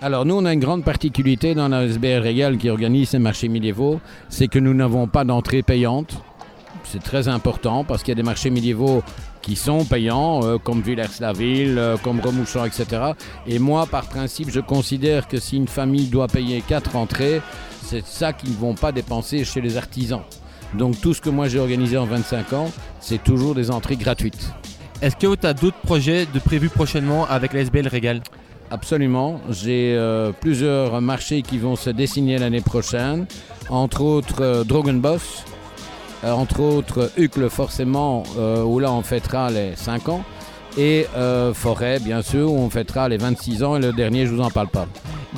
Alors 0.00 0.24
nous, 0.24 0.34
on 0.34 0.44
a 0.44 0.52
une 0.52 0.58
grande 0.58 0.84
particularité 0.84 1.54
dans 1.54 1.68
la 1.68 1.86
SBR 1.86 2.22
Régal 2.22 2.58
qui 2.58 2.68
organise 2.68 3.10
ces 3.10 3.20
marchés 3.20 3.48
médiévaux, 3.48 4.00
c'est 4.28 4.48
que 4.48 4.58
nous 4.58 4.74
n'avons 4.74 5.06
pas 5.06 5.24
d'entrée 5.24 5.62
payante. 5.62 6.22
C'est 6.84 7.02
très 7.02 7.28
important 7.28 7.84
parce 7.84 8.02
qu'il 8.02 8.10
y 8.10 8.12
a 8.12 8.16
des 8.16 8.22
marchés 8.22 8.50
médiévaux 8.50 9.02
qui 9.40 9.56
sont 9.56 9.84
payants, 9.84 10.40
euh, 10.44 10.58
comme 10.58 10.80
Villers-la-Ville, 10.82 11.78
euh, 11.78 11.96
comme 11.96 12.20
Remouchon, 12.20 12.64
etc. 12.64 13.12
Et 13.46 13.58
moi, 13.58 13.86
par 13.86 14.04
principe, 14.04 14.50
je 14.50 14.60
considère 14.60 15.28
que 15.28 15.38
si 15.38 15.56
une 15.56 15.68
famille 15.68 16.06
doit 16.06 16.28
payer 16.28 16.62
quatre 16.66 16.96
entrées, 16.96 17.42
c'est 17.82 18.06
ça 18.06 18.32
qu'ils 18.32 18.50
ne 18.50 18.56
vont 18.56 18.74
pas 18.74 18.92
dépenser 18.92 19.44
chez 19.44 19.60
les 19.60 19.76
artisans. 19.76 20.22
Donc 20.74 21.00
tout 21.00 21.12
ce 21.12 21.20
que 21.20 21.28
moi 21.28 21.48
j'ai 21.48 21.58
organisé 21.58 21.98
en 21.98 22.06
25 22.06 22.52
ans, 22.54 22.70
c'est 23.00 23.22
toujours 23.22 23.54
des 23.54 23.70
entrées 23.70 23.96
gratuites. 23.96 24.52
Est-ce 25.02 25.16
que 25.16 25.34
tu 25.34 25.46
as 25.46 25.52
d'autres 25.52 25.80
projets 25.84 26.26
de 26.26 26.38
prévus 26.38 26.70
prochainement 26.70 27.26
avec 27.26 27.52
la 27.52 27.60
SBL 27.60 27.88
Régal? 27.88 28.22
Absolument. 28.70 29.40
J'ai 29.50 29.94
euh, 29.96 30.32
plusieurs 30.32 31.02
marchés 31.02 31.42
qui 31.42 31.58
vont 31.58 31.76
se 31.76 31.90
dessiner 31.90 32.38
l'année 32.38 32.62
prochaine. 32.62 33.26
Entre 33.68 34.00
autres, 34.00 34.64
Drogen 34.64 35.00
Boss. 35.00 35.44
Euh, 35.44 35.51
entre 36.30 36.60
autres, 36.60 37.10
Hucle, 37.16 37.48
forcément, 37.50 38.22
euh, 38.38 38.62
où 38.62 38.78
là 38.78 38.92
on 38.92 39.02
fêtera 39.02 39.50
les 39.50 39.74
5 39.76 40.08
ans. 40.08 40.24
Et 40.78 41.06
euh, 41.16 41.52
Forêt, 41.52 41.98
bien 41.98 42.22
sûr, 42.22 42.50
où 42.50 42.56
on 42.56 42.70
fêtera 42.70 43.08
les 43.08 43.18
26 43.18 43.62
ans. 43.62 43.76
Et 43.76 43.80
le 43.80 43.92
dernier, 43.92 44.26
je 44.26 44.32
vous 44.32 44.40
en 44.40 44.50
parle 44.50 44.68
pas. 44.68 44.86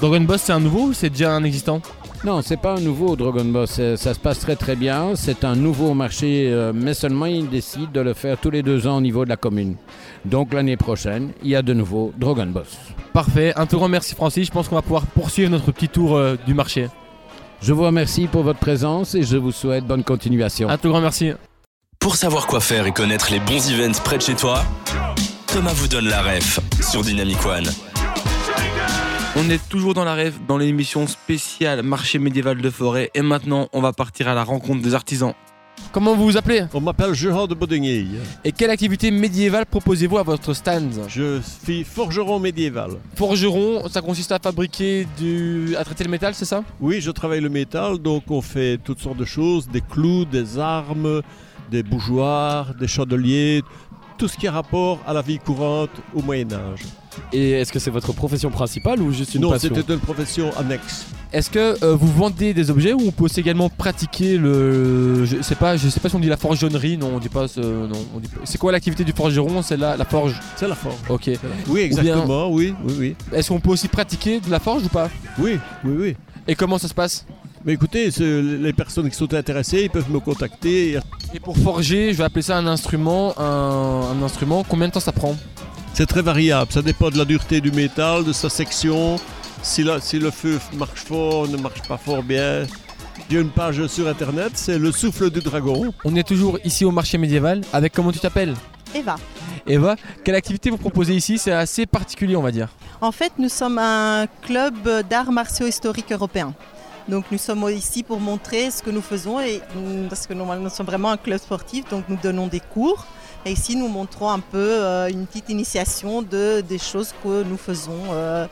Dragon 0.00 0.20
Boss, 0.20 0.42
c'est 0.42 0.52
un 0.52 0.60
nouveau 0.60 0.88
ou 0.88 0.92
c'est 0.92 1.10
déjà 1.10 1.32
un 1.32 1.44
existant? 1.44 1.80
Non, 2.24 2.40
c'est 2.40 2.56
pas 2.56 2.76
un 2.76 2.80
nouveau 2.80 3.16
Dragon 3.16 3.44
Boss. 3.44 3.80
Ça 3.96 4.14
se 4.14 4.18
passe 4.18 4.38
très 4.38 4.56
très 4.56 4.76
bien. 4.76 5.14
C'est 5.14 5.44
un 5.44 5.54
nouveau 5.54 5.92
marché, 5.92 6.48
euh, 6.50 6.72
mais 6.74 6.94
seulement 6.94 7.26
ils 7.26 7.50
décident 7.50 7.90
de 7.92 8.00
le 8.00 8.14
faire 8.14 8.38
tous 8.38 8.50
les 8.50 8.62
deux 8.62 8.86
ans 8.86 8.96
au 8.96 9.00
niveau 9.00 9.24
de 9.24 9.28
la 9.28 9.36
commune. 9.36 9.76
Donc 10.24 10.54
l'année 10.54 10.78
prochaine, 10.78 11.32
il 11.42 11.50
y 11.50 11.56
a 11.56 11.60
de 11.60 11.74
nouveau 11.74 12.12
Dragon 12.16 12.46
Boss. 12.46 12.78
Parfait, 13.12 13.52
un 13.56 13.66
tout 13.66 13.76
grand 13.76 13.88
merci 13.88 14.14
Francis, 14.14 14.46
je 14.46 14.52
pense 14.52 14.68
qu'on 14.68 14.74
va 14.76 14.82
pouvoir 14.82 15.06
poursuivre 15.06 15.50
notre 15.50 15.70
petit 15.70 15.88
tour 15.88 16.16
euh, 16.16 16.36
du 16.46 16.54
marché. 16.54 16.88
Je 17.60 17.72
vous 17.72 17.82
remercie 17.82 18.26
pour 18.26 18.42
votre 18.42 18.58
présence 18.58 19.14
et 19.14 19.22
je 19.22 19.36
vous 19.36 19.52
souhaite 19.52 19.86
bonne 19.86 20.04
continuation. 20.04 20.68
Un 20.68 20.78
tout 20.78 20.88
grand 20.88 21.00
merci. 21.00 21.32
Pour 21.98 22.16
savoir 22.16 22.46
quoi 22.46 22.60
faire 22.60 22.86
et 22.86 22.92
connaître 22.92 23.30
les 23.30 23.40
bons 23.40 23.70
events 23.70 23.98
près 24.04 24.18
de 24.18 24.22
chez 24.22 24.34
toi, 24.34 24.62
Thomas 25.46 25.72
vous 25.72 25.88
donne 25.88 26.08
la 26.08 26.22
ref 26.22 26.60
sur 26.82 27.02
Dynamic 27.02 27.44
One. 27.46 27.64
On 29.36 29.50
est 29.50 29.68
toujours 29.68 29.94
dans 29.94 30.04
la 30.04 30.14
rêve, 30.14 30.38
dans 30.46 30.58
l'émission 30.58 31.06
spéciale 31.06 31.82
Marché 31.82 32.18
médiéval 32.18 32.60
de 32.60 32.70
forêt. 32.70 33.10
Et 33.14 33.22
maintenant, 33.22 33.68
on 33.72 33.80
va 33.80 33.92
partir 33.92 34.28
à 34.28 34.34
la 34.34 34.44
rencontre 34.44 34.82
des 34.82 34.94
artisans. 34.94 35.34
Comment 35.92 36.16
vous 36.16 36.24
vous 36.24 36.36
appelez? 36.36 36.64
On 36.74 36.80
m'appelle 36.80 37.14
Gérard 37.14 37.46
de 37.46 37.54
Bodegny. 37.54 38.16
Et 38.42 38.50
quelle 38.50 38.70
activité 38.70 39.12
médiévale 39.12 39.64
proposez-vous 39.64 40.18
à 40.18 40.24
votre 40.24 40.52
stand? 40.52 40.92
Je 41.08 41.40
suis 41.40 41.84
forgeron 41.84 42.40
médiéval. 42.40 42.92
Forgeron, 43.14 43.88
ça 43.88 44.00
consiste 44.00 44.32
à 44.32 44.40
fabriquer 44.40 45.06
du... 45.16 45.76
à 45.78 45.84
traiter 45.84 46.02
le 46.02 46.10
métal, 46.10 46.34
c'est 46.34 46.46
ça? 46.46 46.64
Oui, 46.80 47.00
je 47.00 47.12
travaille 47.12 47.40
le 47.40 47.48
métal, 47.48 47.98
donc 47.98 48.24
on 48.28 48.42
fait 48.42 48.78
toutes 48.82 48.98
sortes 48.98 49.18
de 49.18 49.24
choses, 49.24 49.68
des 49.68 49.82
clous, 49.82 50.24
des 50.24 50.58
armes, 50.58 51.22
des 51.70 51.84
bougeoirs, 51.84 52.74
des 52.74 52.88
chandeliers, 52.88 53.62
tout 54.18 54.26
ce 54.26 54.36
qui 54.36 54.48
a 54.48 54.52
rapport 54.52 54.98
à 55.06 55.12
la 55.12 55.22
vie 55.22 55.38
courante 55.38 55.90
au 56.12 56.22
Moyen 56.22 56.52
Âge. 56.52 56.82
Et 57.32 57.52
est-ce 57.52 57.72
que 57.72 57.78
c'est 57.78 57.90
votre 57.90 58.12
profession 58.12 58.50
principale 58.50 59.00
ou 59.02 59.12
juste 59.12 59.34
une 59.34 59.42
non, 59.42 59.50
passion 59.50 59.70
c'était 59.74 59.92
une 59.94 60.00
profession 60.00 60.50
annexe. 60.56 61.06
Est-ce 61.32 61.50
que 61.50 61.82
euh, 61.84 61.96
vous 61.96 62.06
vendez 62.12 62.54
des 62.54 62.70
objets 62.70 62.92
ou 62.92 63.00
on 63.08 63.10
peut 63.10 63.24
aussi 63.24 63.40
également 63.40 63.68
pratiquer 63.68 64.38
le... 64.38 65.24
Je 65.24 65.42
sais 65.42 65.56
pas, 65.56 65.76
je 65.76 65.88
sais 65.88 65.98
pas 65.98 66.08
si 66.08 66.14
on 66.14 66.20
dit 66.20 66.28
la 66.28 66.36
forgeronnerie, 66.36 66.96
non 66.96 67.10
on 67.14 67.18
dit 67.18 67.28
pas 67.28 67.48
ce... 67.48 67.60
non, 67.60 67.98
on 68.14 68.20
dit 68.20 68.28
pas- 68.28 68.40
C'est 68.44 68.58
quoi 68.58 68.70
l'activité 68.70 69.02
du 69.02 69.12
forgeron? 69.12 69.60
C'est 69.62 69.76
la, 69.76 69.96
la 69.96 70.04
forge 70.04 70.38
C'est 70.56 70.68
la 70.68 70.76
forge. 70.76 70.94
Ok. 71.08 71.30
Oui, 71.68 71.80
exactement, 71.80 72.48
oui, 72.50 72.72
oui, 72.84 72.94
oui. 72.98 73.16
Est-ce 73.32 73.48
qu'on 73.48 73.58
peut 73.58 73.70
aussi 73.70 73.88
pratiquer 73.88 74.38
de 74.38 74.48
la 74.50 74.60
forge 74.60 74.84
ou 74.84 74.88
pas? 74.88 75.10
Oui, 75.38 75.58
oui, 75.84 75.94
oui. 75.98 76.16
Et 76.46 76.54
comment 76.54 76.78
ça 76.78 76.86
se 76.86 76.94
passe? 76.94 77.26
Mais 77.64 77.72
écoutez, 77.72 78.10
les 78.20 78.72
personnes 78.74 79.08
qui 79.08 79.16
sont 79.16 79.32
intéressées, 79.32 79.84
ils 79.84 79.90
peuvent 79.90 80.10
me 80.10 80.20
contacter. 80.20 80.98
Et 81.32 81.40
pour 81.40 81.56
forger, 81.56 82.12
je 82.12 82.18
vais 82.18 82.24
appeler 82.24 82.42
ça 82.42 82.58
un 82.58 82.66
instrument, 82.66 83.32
un, 83.40 84.02
un 84.12 84.22
instrument, 84.22 84.62
combien 84.68 84.86
de 84.88 84.92
temps 84.92 85.00
ça 85.00 85.12
prend? 85.12 85.34
C'est 85.94 86.06
très 86.06 86.22
variable, 86.22 86.72
ça 86.72 86.82
dépend 86.82 87.08
de 87.10 87.16
la 87.18 87.24
dureté 87.24 87.60
du 87.60 87.70
métal, 87.70 88.24
de 88.24 88.32
sa 88.32 88.48
section, 88.48 89.16
si, 89.62 89.84
la- 89.84 90.00
si 90.00 90.18
le 90.18 90.30
feu 90.32 90.58
marche 90.76 91.04
fort, 91.04 91.46
ne 91.48 91.56
marche 91.56 91.82
pas 91.86 91.96
fort 91.96 92.22
bien. 92.22 92.66
Il 93.30 93.34
y 93.36 93.38
a 93.38 93.40
une 93.40 93.50
page 93.50 93.86
sur 93.86 94.08
internet, 94.08 94.52
c'est 94.54 94.76
le 94.78 94.90
souffle 94.90 95.30
du 95.30 95.40
dragon. 95.40 95.94
On 96.04 96.16
est 96.16 96.26
toujours 96.26 96.58
ici 96.64 96.84
au 96.84 96.90
marché 96.90 97.16
médiéval 97.16 97.60
avec 97.72 97.92
comment 97.92 98.10
tu 98.10 98.18
t'appelles 98.18 98.54
Eva. 98.94 99.14
Eva, 99.66 99.94
quelle 100.24 100.34
activité 100.34 100.68
vous 100.70 100.76
proposez 100.78 101.14
ici? 101.14 101.38
C'est 101.38 101.52
assez 101.52 101.86
particulier 101.86 102.34
on 102.36 102.42
va 102.42 102.50
dire. 102.50 102.68
En 103.00 103.12
fait, 103.12 103.32
nous 103.38 103.48
sommes 103.48 103.78
un 103.78 104.26
club 104.42 104.74
d'arts 105.08 105.30
martiaux 105.32 105.66
historiques 105.66 106.10
européens. 106.12 106.54
Donc 107.08 107.24
nous 107.30 107.38
sommes 107.38 107.68
ici 107.70 108.02
pour 108.02 108.18
montrer 108.18 108.70
ce 108.70 108.82
que 108.82 108.90
nous 108.90 109.02
faisons 109.02 109.38
et 109.40 109.60
parce 110.08 110.26
que 110.26 110.34
normalement 110.34 110.64
nous 110.64 110.70
sommes 110.70 110.86
vraiment 110.86 111.10
un 111.10 111.16
club 111.16 111.38
sportif, 111.38 111.88
donc 111.88 112.04
nous 112.08 112.18
donnons 112.22 112.46
des 112.48 112.60
cours. 112.60 113.06
Et 113.46 113.52
ici 113.52 113.76
nous 113.76 113.88
montrons 113.88 114.30
un 114.30 114.40
peu 114.40 114.58
euh, 114.58 115.08
une 115.08 115.26
petite 115.26 115.50
initiation 115.50 116.22
de, 116.22 116.62
des 116.62 116.78
choses 116.78 117.12
que 117.22 117.42
nous 117.42 117.56
faisons 117.56 118.00
euh, 118.12 118.46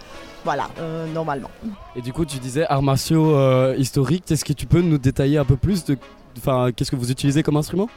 voilà, 0.45 0.69
euh, 0.79 1.07
normalement. 1.13 1.51
Et 1.95 2.03
du 2.03 2.13
coup, 2.13 2.25
tu 2.25 2.39
disais 2.39 2.67
arts 2.67 2.83
martiaux 2.83 3.37
euh, 3.37 3.77
historiques. 3.79 4.31
Est-ce 4.31 4.45
que 4.45 4.53
tu 4.53 4.67
peux 4.67 4.81
nous 4.81 4.99
détailler 4.99 5.39
un 5.39 5.45
peu 5.45 5.57
plus 5.57 5.85
de, 5.85 5.97
enfin, 6.37 6.71
qu'est-ce 6.75 6.91
que 6.91 6.97
vous 6.97 7.11
utilisez 7.11 7.43
comme 7.43 7.57
instrument? 7.57 7.89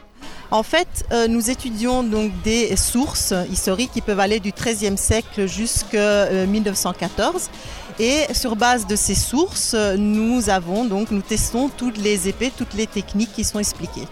En 0.52 0.64
fait, 0.64 1.06
euh, 1.12 1.28
nous 1.28 1.50
étudions 1.50 2.04
donc 2.04 2.32
des 2.44 2.76
sources 2.76 3.34
historiques 3.52 3.92
qui 3.94 4.02
peuvent 4.02 4.20
aller 4.20 4.40
du 4.40 4.52
XIIIe 4.52 4.98
siècle 4.98 5.48
jusqu'à 5.48 6.46
1914. 6.46 7.50
Et 7.98 8.26
sur 8.34 8.56
base 8.56 8.86
de 8.88 8.96
ces 8.96 9.16
sources, 9.16 9.74
nous 9.98 10.50
avons 10.50 10.84
donc 10.86 11.12
nous 11.12 11.22
testons 11.22 11.70
toutes 11.70 11.98
les 11.98 12.28
épées, 12.28 12.52
toutes 12.56 12.74
les 12.74 12.88
techniques 12.88 13.32
qui 13.34 13.44
sont 13.46 13.60
expliquées. 13.60 14.08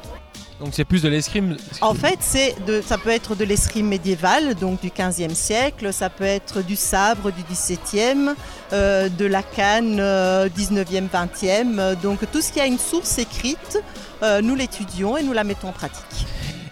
Donc 0.64 0.74
c'est 0.74 0.86
plus 0.86 1.02
de 1.02 1.10
l'escrime. 1.10 1.58
En 1.82 1.94
fait, 1.94 2.20
c'est 2.22 2.56
de, 2.66 2.82
ça 2.82 2.98
peut 2.98 3.10
être 3.10 3.36
de 3.36 3.44
l'escrime 3.44 3.88
médiéval, 3.90 4.56
donc 4.56 4.80
du 4.80 4.92
XVe 4.98 5.34
siècle, 5.34 5.92
ça 5.92 6.10
peut 6.10 6.24
être 6.24 6.62
du 6.64 6.78
sabre 6.78 7.32
du 7.32 7.44
XVIIe, 7.52 8.30
euh, 8.72 9.10
de 9.10 9.26
la 9.26 9.44
canne 9.44 9.98
euh, 10.00 10.48
XIXe, 10.48 11.10
XXe. 11.12 11.78
euh, 11.78 11.96
Donc 12.02 12.20
tout 12.32 12.40
ce 12.42 12.50
qui 12.54 12.62
a 12.62 12.66
une 12.66 12.80
source 12.80 13.18
écrite, 13.18 13.78
euh, 14.24 14.42
nous 14.42 14.56
l'étudions 14.56 15.18
et 15.18 15.24
nous 15.24 15.34
la 15.34 15.44
mettons 15.44 15.68
en 15.68 15.74
pratique. 15.74 16.26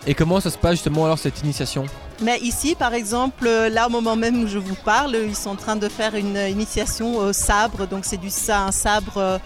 Et 0.07 0.13
comment 0.15 0.39
ça 0.39 0.51
se 0.51 0.57
passe 0.57 0.75
justement 0.75 1.03
alors 1.03 1.19
cette 1.19 1.41
initiation? 1.41 1.83
Mais 2.21 2.37
ici, 2.39 2.75
par 2.75 2.93
exemple, 2.93 3.47
euh, 3.47 3.67
là 3.67 3.87
au 3.87 3.89
moment 3.89 4.15
même 4.15 4.43
où 4.43 4.47
je 4.47 4.59
vous 4.59 4.75
parle, 4.75 5.15
ils 5.15 5.35
sont 5.35 5.49
en 5.51 5.55
train 5.55 5.75
de 5.75 5.89
faire 5.89 6.13
une 6.13 6.37
initiation 6.37 7.17
au 7.17 7.33
sabre. 7.33 7.87
Donc 7.87 8.05
c'est 8.05 8.17
du 8.17 8.29
un 8.49 8.71
sabre 8.71 9.17
euh, 9.17 9.37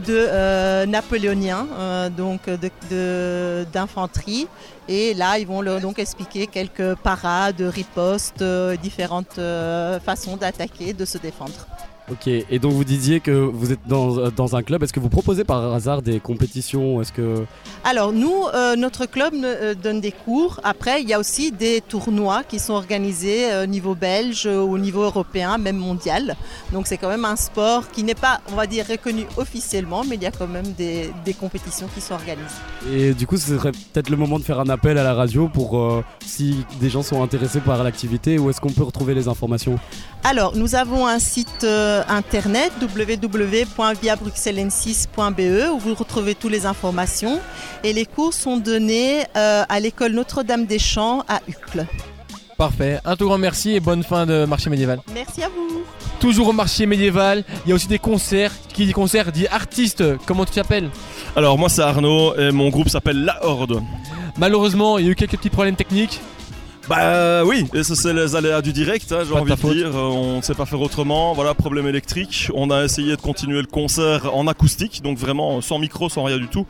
de 0.00 0.16
euh, 0.28 0.84
napoléonien, 0.84 1.66
donc 2.16 2.46
de- 2.46 2.70
de- 2.90 3.64
d'infanterie. 3.72 4.48
Et 4.88 5.14
là, 5.14 5.38
ils 5.38 5.46
vont 5.46 5.62
leur 5.62 5.80
donc 5.80 5.98
expliquer 6.00 6.46
quelques 6.48 6.94
parades, 6.96 7.60
ripostes, 7.60 8.42
différentes 8.82 9.38
façons 10.04 10.36
d'attaquer, 10.36 10.92
de 10.92 11.04
se 11.04 11.18
défendre. 11.18 11.66
Ok. 12.10 12.26
Et 12.26 12.58
donc 12.58 12.72
vous 12.72 12.84
disiez 12.84 13.20
que 13.20 13.30
vous 13.30 13.72
êtes 13.72 13.86
dans, 13.86 14.28
dans 14.30 14.56
un 14.56 14.62
club. 14.62 14.82
Est-ce 14.82 14.92
que 14.92 15.00
vous 15.00 15.08
proposez 15.08 15.42
par 15.42 15.72
hasard 15.72 16.02
des 16.02 16.20
compétitions 16.20 17.00
Est-ce 17.00 17.12
que 17.12 17.46
Alors 17.82 18.12
nous, 18.12 18.44
euh, 18.54 18.76
notre 18.76 19.06
club 19.06 19.32
euh, 19.42 19.74
donne 19.74 20.02
des 20.02 20.12
cours. 20.12 20.60
Après, 20.64 21.00
il 21.00 21.08
y 21.08 21.14
a 21.14 21.18
aussi 21.18 21.50
des 21.50 21.80
tournois 21.80 22.42
qui 22.44 22.58
sont 22.58 22.74
organisés 22.74 23.50
euh, 23.50 23.64
au 23.64 23.66
niveau 23.66 23.94
belge, 23.94 24.46
euh, 24.46 24.60
au 24.60 24.76
niveau 24.76 25.02
européen, 25.02 25.56
même 25.56 25.78
mondial. 25.78 26.36
Donc 26.72 26.86
c'est 26.86 26.98
quand 26.98 27.08
même 27.08 27.24
un 27.24 27.36
sport 27.36 27.90
qui 27.90 28.02
n'est 28.02 28.14
pas, 28.14 28.40
on 28.52 28.54
va 28.54 28.66
dire, 28.66 28.84
reconnu 28.86 29.24
officiellement, 29.38 30.04
mais 30.06 30.16
il 30.16 30.22
y 30.22 30.26
a 30.26 30.30
quand 30.30 30.46
même 30.46 30.72
des, 30.76 31.10
des 31.24 31.32
compétitions 31.32 31.88
qui 31.94 32.02
sont 32.02 32.14
organisées. 32.14 32.44
Et 32.92 33.14
du 33.14 33.26
coup, 33.26 33.38
ce 33.38 33.56
serait 33.56 33.72
peut-être 33.72 34.10
le 34.10 34.18
moment 34.18 34.38
de 34.38 34.44
faire 34.44 34.60
un 34.60 34.68
appel 34.68 34.98
à 34.98 35.04
la 35.04 35.14
radio 35.14 35.48
pour 35.48 35.78
euh, 35.78 36.04
si 36.24 36.66
des 36.80 36.90
gens 36.90 37.02
sont 37.02 37.22
intéressés 37.22 37.60
par 37.60 37.82
l'activité. 37.82 38.38
Où 38.38 38.50
est-ce 38.50 38.60
qu'on 38.60 38.72
peut 38.72 38.82
retrouver 38.82 39.14
les 39.14 39.26
informations? 39.26 39.78
Alors, 40.22 40.54
nous 40.56 40.74
avons 40.74 41.06
un 41.06 41.18
site 41.18 41.64
euh, 41.64 41.93
internet 42.08 42.72
www.viabruxellensis.be 42.80 45.70
où 45.72 45.78
vous 45.78 45.94
retrouvez 45.94 46.34
toutes 46.34 46.52
les 46.52 46.66
informations. 46.66 47.40
Et 47.82 47.92
les 47.92 48.06
cours 48.06 48.34
sont 48.34 48.56
donnés 48.56 49.24
euh, 49.36 49.64
à 49.68 49.80
l'école 49.80 50.12
Notre-Dame 50.12 50.66
des 50.66 50.78
Champs 50.78 51.24
à 51.28 51.40
Uccle. 51.48 51.86
Parfait. 52.56 53.00
Un 53.04 53.16
tout 53.16 53.26
grand 53.26 53.38
merci 53.38 53.74
et 53.74 53.80
bonne 53.80 54.02
fin 54.02 54.26
de 54.26 54.44
marché 54.44 54.70
médiéval. 54.70 55.00
Merci 55.12 55.42
à 55.42 55.48
vous. 55.48 55.82
Toujours 56.20 56.48
au 56.48 56.52
marché 56.52 56.86
médiéval, 56.86 57.44
il 57.64 57.68
y 57.68 57.72
a 57.72 57.74
aussi 57.74 57.88
des 57.88 57.98
concerts. 57.98 58.52
Qui 58.72 58.86
dit 58.86 58.92
concert 58.92 59.32
dit 59.32 59.46
artiste. 59.48 60.04
Comment 60.26 60.44
tu 60.44 60.52
t'appelles? 60.52 60.88
Alors 61.36 61.58
moi 61.58 61.68
c'est 61.68 61.82
Arnaud 61.82 62.34
et 62.36 62.52
mon 62.52 62.70
groupe 62.70 62.88
s'appelle 62.88 63.24
La 63.24 63.44
Horde. 63.44 63.82
Malheureusement, 64.38 64.98
il 64.98 65.04
y 65.04 65.08
a 65.08 65.12
eu 65.12 65.14
quelques 65.14 65.36
petits 65.36 65.50
problèmes 65.50 65.76
techniques. 65.76 66.20
Bah 66.88 67.44
oui, 67.44 67.66
et 67.72 67.82
ça 67.82 67.94
c'est 67.94 68.12
les 68.12 68.36
aléas 68.36 68.60
du 68.60 68.72
direct, 68.72 69.10
hein, 69.10 69.20
j'ai 69.24 69.34
de 69.34 69.40
envie 69.40 69.50
de 69.54 69.72
dire, 69.72 69.96
Euh, 69.96 70.00
on 70.00 70.36
ne 70.36 70.42
sait 70.42 70.54
pas 70.54 70.66
faire 70.66 70.80
autrement, 70.80 71.32
voilà, 71.32 71.54
problème 71.54 71.86
électrique, 71.86 72.50
on 72.54 72.70
a 72.70 72.84
essayé 72.84 73.16
de 73.16 73.20
continuer 73.20 73.60
le 73.60 73.66
concert 73.66 74.34
en 74.34 74.46
acoustique, 74.46 75.02
donc 75.02 75.16
vraiment 75.16 75.60
sans 75.62 75.78
micro, 75.78 76.08
sans 76.10 76.24
rien 76.24 76.36
du 76.36 76.48
tout, 76.48 76.66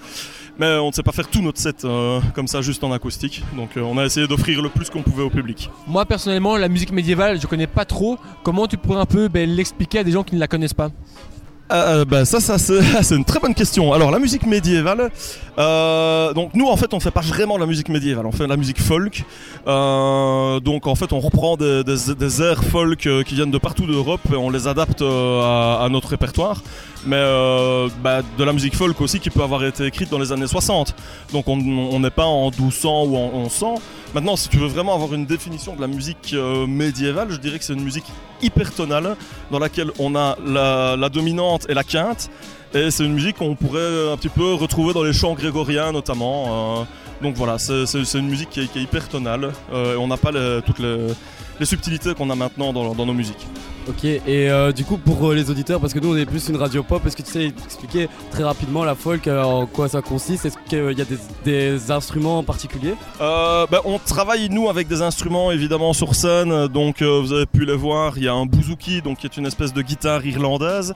mais 0.58 0.76
on 0.76 0.88
ne 0.88 0.92
sait 0.92 1.02
pas 1.02 1.10
faire 1.12 1.28
tout 1.28 1.42
notre 1.42 1.58
set 1.58 1.84
euh, 1.84 2.20
comme 2.34 2.46
ça 2.46 2.62
juste 2.62 2.84
en 2.84 2.92
acoustique, 2.92 3.42
donc 3.56 3.76
euh, 3.76 3.80
on 3.80 3.98
a 3.98 4.04
essayé 4.04 4.28
d'offrir 4.28 4.62
le 4.62 4.68
plus 4.68 4.88
qu'on 4.88 5.02
pouvait 5.02 5.24
au 5.24 5.30
public. 5.30 5.68
Moi 5.88 6.04
personnellement, 6.06 6.56
la 6.56 6.68
musique 6.68 6.92
médiévale, 6.92 7.40
je 7.40 7.46
connais 7.48 7.66
pas 7.66 7.84
trop. 7.84 8.16
Comment 8.44 8.68
tu 8.68 8.76
pourrais 8.76 9.00
un 9.00 9.06
peu 9.06 9.28
ben, 9.28 9.50
l'expliquer 9.50 9.98
à 9.98 10.04
des 10.04 10.12
gens 10.12 10.22
qui 10.22 10.36
ne 10.36 10.40
la 10.40 10.46
connaissent 10.46 10.74
pas? 10.74 10.90
Euh, 11.72 12.04
bah 12.04 12.24
ça, 12.26 12.40
ça 12.40 12.58
c'est 13.02 13.16
une 13.16 13.24
très 13.24 13.40
bonne 13.40 13.54
question. 13.54 13.92
Alors 13.94 14.10
la 14.10 14.18
musique 14.18 14.46
médiévale, 14.46 15.10
euh, 15.58 16.32
donc 16.34 16.50
nous 16.54 16.66
en 16.68 16.76
fait 16.76 16.92
on 16.92 17.00
fait 17.00 17.10
pas 17.10 17.22
vraiment 17.22 17.54
de 17.54 17.60
la 17.60 17.66
musique 17.66 17.88
médiévale, 17.88 18.26
on 18.26 18.32
fait 18.32 18.46
la 18.46 18.56
musique 18.58 18.80
folk. 18.80 19.24
Euh, 19.66 20.60
donc 20.60 20.86
en 20.86 20.94
fait 20.94 21.12
on 21.14 21.20
reprend 21.20 21.56
des, 21.56 21.82
des- 21.82 22.42
airs 22.42 22.64
folk 22.64 23.06
euh, 23.06 23.22
qui 23.22 23.34
viennent 23.34 23.50
de 23.50 23.58
partout 23.58 23.86
d'Europe 23.86 24.20
et 24.30 24.36
on 24.36 24.50
les 24.50 24.68
adapte 24.68 25.00
euh, 25.00 25.84
à 25.84 25.88
notre 25.88 26.08
répertoire. 26.08 26.62
Mais 27.06 27.16
euh, 27.16 27.88
bah, 28.02 28.22
de 28.38 28.44
la 28.44 28.52
musique 28.52 28.74
folk 28.74 29.00
aussi 29.00 29.20
qui 29.20 29.30
peut 29.30 29.42
avoir 29.42 29.64
été 29.64 29.84
écrite 29.84 30.10
dans 30.10 30.18
les 30.18 30.32
années 30.32 30.46
60. 30.46 30.94
Donc 31.32 31.48
on 31.48 31.98
n'est 31.98 32.10
pas 32.10 32.24
en 32.24 32.50
1200 32.50 33.04
ou 33.04 33.16
en 33.16 33.42
1100. 33.42 33.74
Maintenant 34.14 34.36
si 34.36 34.48
tu 34.48 34.58
veux 34.58 34.68
vraiment 34.68 34.94
avoir 34.94 35.12
une 35.12 35.26
définition 35.26 35.74
de 35.74 35.80
la 35.80 35.86
musique 35.86 36.32
euh, 36.32 36.66
médiévale, 36.66 37.30
je 37.30 37.36
dirais 37.36 37.58
que 37.58 37.64
c'est 37.64 37.74
une 37.74 37.84
musique 37.84 38.06
hypertonale 38.40 39.16
dans 39.50 39.58
laquelle 39.58 39.90
on 39.98 40.14
a 40.16 40.36
la, 40.46 41.08
dominante 41.08 41.66
et 41.68 41.74
la 41.74 41.84
quinte. 41.84 42.30
Et 42.72 42.90
c'est 42.90 43.04
une 43.04 43.14
musique 43.14 43.36
qu'on 43.36 43.54
pourrait 43.54 44.12
un 44.12 44.16
petit 44.16 44.28
peu 44.28 44.54
retrouver 44.54 44.94
dans 44.94 45.02
les 45.02 45.12
chants 45.12 45.34
grégoriens 45.34 45.92
notamment. 45.92 46.80
euh, 46.80 46.84
donc 47.22 47.36
voilà, 47.36 47.58
c'est 47.58 48.14
une 48.14 48.28
musique 48.28 48.50
qui 48.50 48.60
est, 48.60 48.66
qui 48.66 48.78
est 48.78 48.82
hyper 48.82 49.08
tonale. 49.08 49.52
euh, 49.72 49.94
et 49.94 49.96
on 49.96 50.08
n'a 50.08 50.16
pas 50.16 50.32
toutes 50.66 50.80
les, 50.80 51.64
subtilités 51.64 52.14
qu'on 52.14 52.30
a 52.30 52.34
maintenant 52.34 52.72
dans 52.72 53.06
nos 53.06 53.14
musiques. 53.14 53.46
Ok, 53.86 54.04
et 54.04 54.22
euh, 54.26 54.72
du 54.72 54.82
coup 54.82 54.96
pour 54.96 55.28
euh, 55.28 55.34
les 55.34 55.50
auditeurs, 55.50 55.78
parce 55.78 55.92
que 55.92 55.98
nous 55.98 56.14
on 56.14 56.16
est 56.16 56.24
plus 56.24 56.48
une 56.48 56.56
radio 56.56 56.82
pop, 56.82 57.04
est-ce 57.06 57.14
que 57.14 57.22
tu 57.22 57.30
sais 57.30 57.52
expliquer 57.66 58.08
très 58.30 58.42
rapidement 58.42 58.82
la 58.82 58.94
folk, 58.94 59.28
euh, 59.28 59.42
en 59.42 59.66
quoi 59.66 59.90
ça 59.90 60.00
consiste? 60.00 60.46
Est-ce 60.46 60.56
qu'il 60.66 60.98
y 60.98 61.02
a 61.02 61.04
des, 61.04 61.18
des 61.44 61.90
instruments 61.90 62.38
en 62.38 62.42
particulier? 62.42 62.94
Euh, 63.20 63.66
ben, 63.70 63.80
on 63.84 63.98
travaille 63.98 64.48
nous 64.48 64.70
avec 64.70 64.88
des 64.88 65.02
instruments 65.02 65.50
évidemment 65.50 65.92
sur 65.92 66.14
scène, 66.14 66.66
donc 66.68 67.02
euh, 67.02 67.20
vous 67.20 67.34
avez 67.34 67.44
pu 67.44 67.66
les 67.66 67.76
voir, 67.76 68.16
il 68.16 68.24
y 68.24 68.28
a 68.28 68.32
un 68.32 68.46
bouzouki, 68.46 69.02
donc 69.02 69.18
qui 69.18 69.26
est 69.26 69.36
une 69.36 69.44
espèce 69.44 69.74
de 69.74 69.82
guitare 69.82 70.24
irlandaise, 70.24 70.94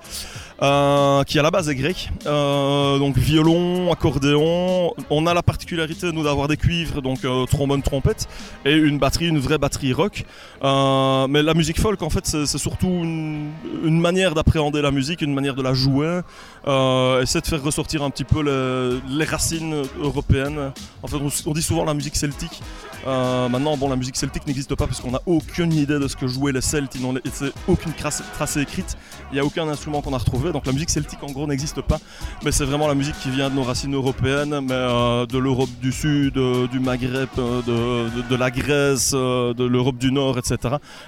euh, 0.63 1.23
qui 1.25 1.39
à 1.39 1.43
la 1.43 1.51
base 1.51 1.69
est 1.69 1.75
grecque, 1.75 2.11
Euh, 2.27 2.99
donc 2.99 3.17
violon, 3.17 3.93
accordéon. 3.93 4.93
On 5.11 5.27
a 5.27 5.35
la 5.35 5.43
particularité 5.43 6.13
nous 6.13 6.25
d'avoir 6.25 6.49
des 6.49 6.57
cuivres, 6.57 7.01
donc 7.01 7.25
euh, 7.25 7.47
trombone, 7.47 7.83
trompette, 7.83 8.29
et 8.65 8.75
une 8.75 8.99
batterie, 8.99 9.29
une 9.29 9.39
vraie 9.39 9.59
batterie 9.59 9.93
rock. 9.93 10.25
Euh, 10.65 11.27
mais 11.29 11.43
la 11.43 11.55
musique 11.55 11.81
folk 11.81 12.03
en 12.03 12.11
fait 12.11 12.27
c'est 12.27 12.47
c'est 12.47 12.59
surtout 12.59 12.89
une, 12.89 13.51
une 13.85 14.01
manière 14.01 14.35
d'appréhender 14.35 14.83
la 14.83 14.91
musique, 14.91 15.23
une 15.23 15.35
manière 15.35 15.55
de 15.55 15.63
la 15.63 15.75
jouer, 15.75 16.21
euh, 16.69 17.23
essayer 17.23 17.41
de 17.41 17.47
faire 17.47 17.63
ressortir 17.63 18.03
un 18.03 18.11
petit 18.11 18.25
peu 18.25 18.43
le- 18.43 19.01
les 19.09 19.25
racines 19.25 19.83
européennes. 20.01 20.73
En 21.03 21.07
fait, 21.09 21.17
on, 21.17 21.29
on 21.51 21.53
dit 21.53 21.63
souvent 21.63 21.85
la 21.85 21.95
musique 21.95 22.17
celtique. 22.17 22.61
Euh, 23.07 23.49
maintenant, 23.49 23.77
bon, 23.77 23.89
la 23.89 23.97
musique 23.97 24.17
celtique 24.17 24.47
n'existe 24.47 24.75
pas 24.75 24.87
parce 24.87 25.01
qu'on 25.01 25.13
n'a 25.13 25.21
aucune 25.25 25.73
idée 25.73 25.99
de 25.99 26.09
ce 26.09 26.17
que 26.17 26.27
jouaient 26.27 26.53
les 26.53 26.61
Celtes. 26.61 26.95
Ils 26.97 27.01
n'ont 27.03 27.15
c'est 27.33 27.53
aucune 27.69 27.93
trace, 27.93 28.23
tracée 28.35 28.61
écrite. 28.61 28.99
Il 29.31 29.35
n'y 29.35 29.41
a 29.41 29.45
aucun 29.45 29.69
instrument 29.69 30.03
qu'on 30.03 30.13
a 30.13 30.19
retrouvé. 30.19 30.53
Donc 30.53 30.67
la 30.67 30.73
musique 30.73 30.91
celtique, 30.91 31.23
en 31.23 31.31
gros, 31.31 31.47
n'existe 31.47 31.81
pas. 31.81 31.99
Mais 32.45 32.51
c'est 32.53 32.65
vraiment 32.65 32.89
la 32.89 32.95
musique 32.95 33.15
qui 33.23 33.31
vient 33.31 33.49
de 33.51 33.55
nos 33.55 33.63
racines 33.63 33.95
européennes, 33.95 34.61
mais 34.63 34.73
euh, 34.75 35.27
de 35.27 35.39
l'Europe 35.39 35.71
du 35.81 35.93
Sud, 35.93 36.37
euh, 36.37 36.67
du 36.67 36.81
Maghreb, 36.81 37.29
de, 37.37 37.63
de- 37.63 38.29
de 38.29 38.37
la 38.37 38.51
Grèce, 38.51 39.13
de 39.13 39.65
l'Europe 39.65 39.97
du 39.97 40.11
Nord, 40.13 40.37
etc. 40.37 40.57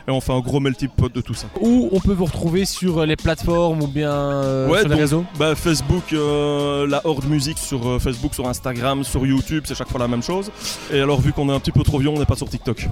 Et 0.07 0.11
on 0.11 0.21
fait 0.21 0.33
un 0.33 0.40
gros 0.40 0.61
melting 0.61 0.88
pot 0.90 1.12
de 1.12 1.21
tout 1.21 1.35
ça. 1.35 1.49
Où 1.61 1.88
on 1.93 2.00
peut 2.00 2.12
vous 2.14 2.25
retrouver 2.26 2.64
sur 2.67 3.05
les 3.05 3.17
plateformes 3.17 3.83
ou 3.83 3.88
bien 3.88 4.69
Ouais, 4.69 4.79
sur 4.81 4.88
les 4.88 4.95
donc, 4.95 5.00
réseaux? 5.00 5.25
bah, 5.38 5.50
Facebook, 5.54 6.12
euh, 6.12 6.87
la 6.87 7.00
Horde 7.07 7.26
Musique 7.26 7.59
sur 7.59 7.88
euh, 7.88 7.99
Facebook, 7.99 8.35
sur 8.35 8.49
Instagram, 8.49 9.04
sur 9.04 9.26
YouTube, 9.26 9.64
c'est 9.66 9.75
chaque 9.75 9.88
fois 9.88 10.00
la 10.00 10.09
même 10.09 10.23
chose. 10.23 10.50
Et 10.92 11.00
alors, 11.00 11.21
vu 11.21 11.33
qu'on 11.33 11.49
est 11.49 11.52
un 11.52 11.61
petit 11.61 11.73
peu 11.73 11.83
trop 11.83 11.99
vieux, 11.99 12.09
on 12.09 12.19
n'est 12.19 12.26
pas 12.26 12.37
sur 12.37 12.49
TikTok. 12.49 12.88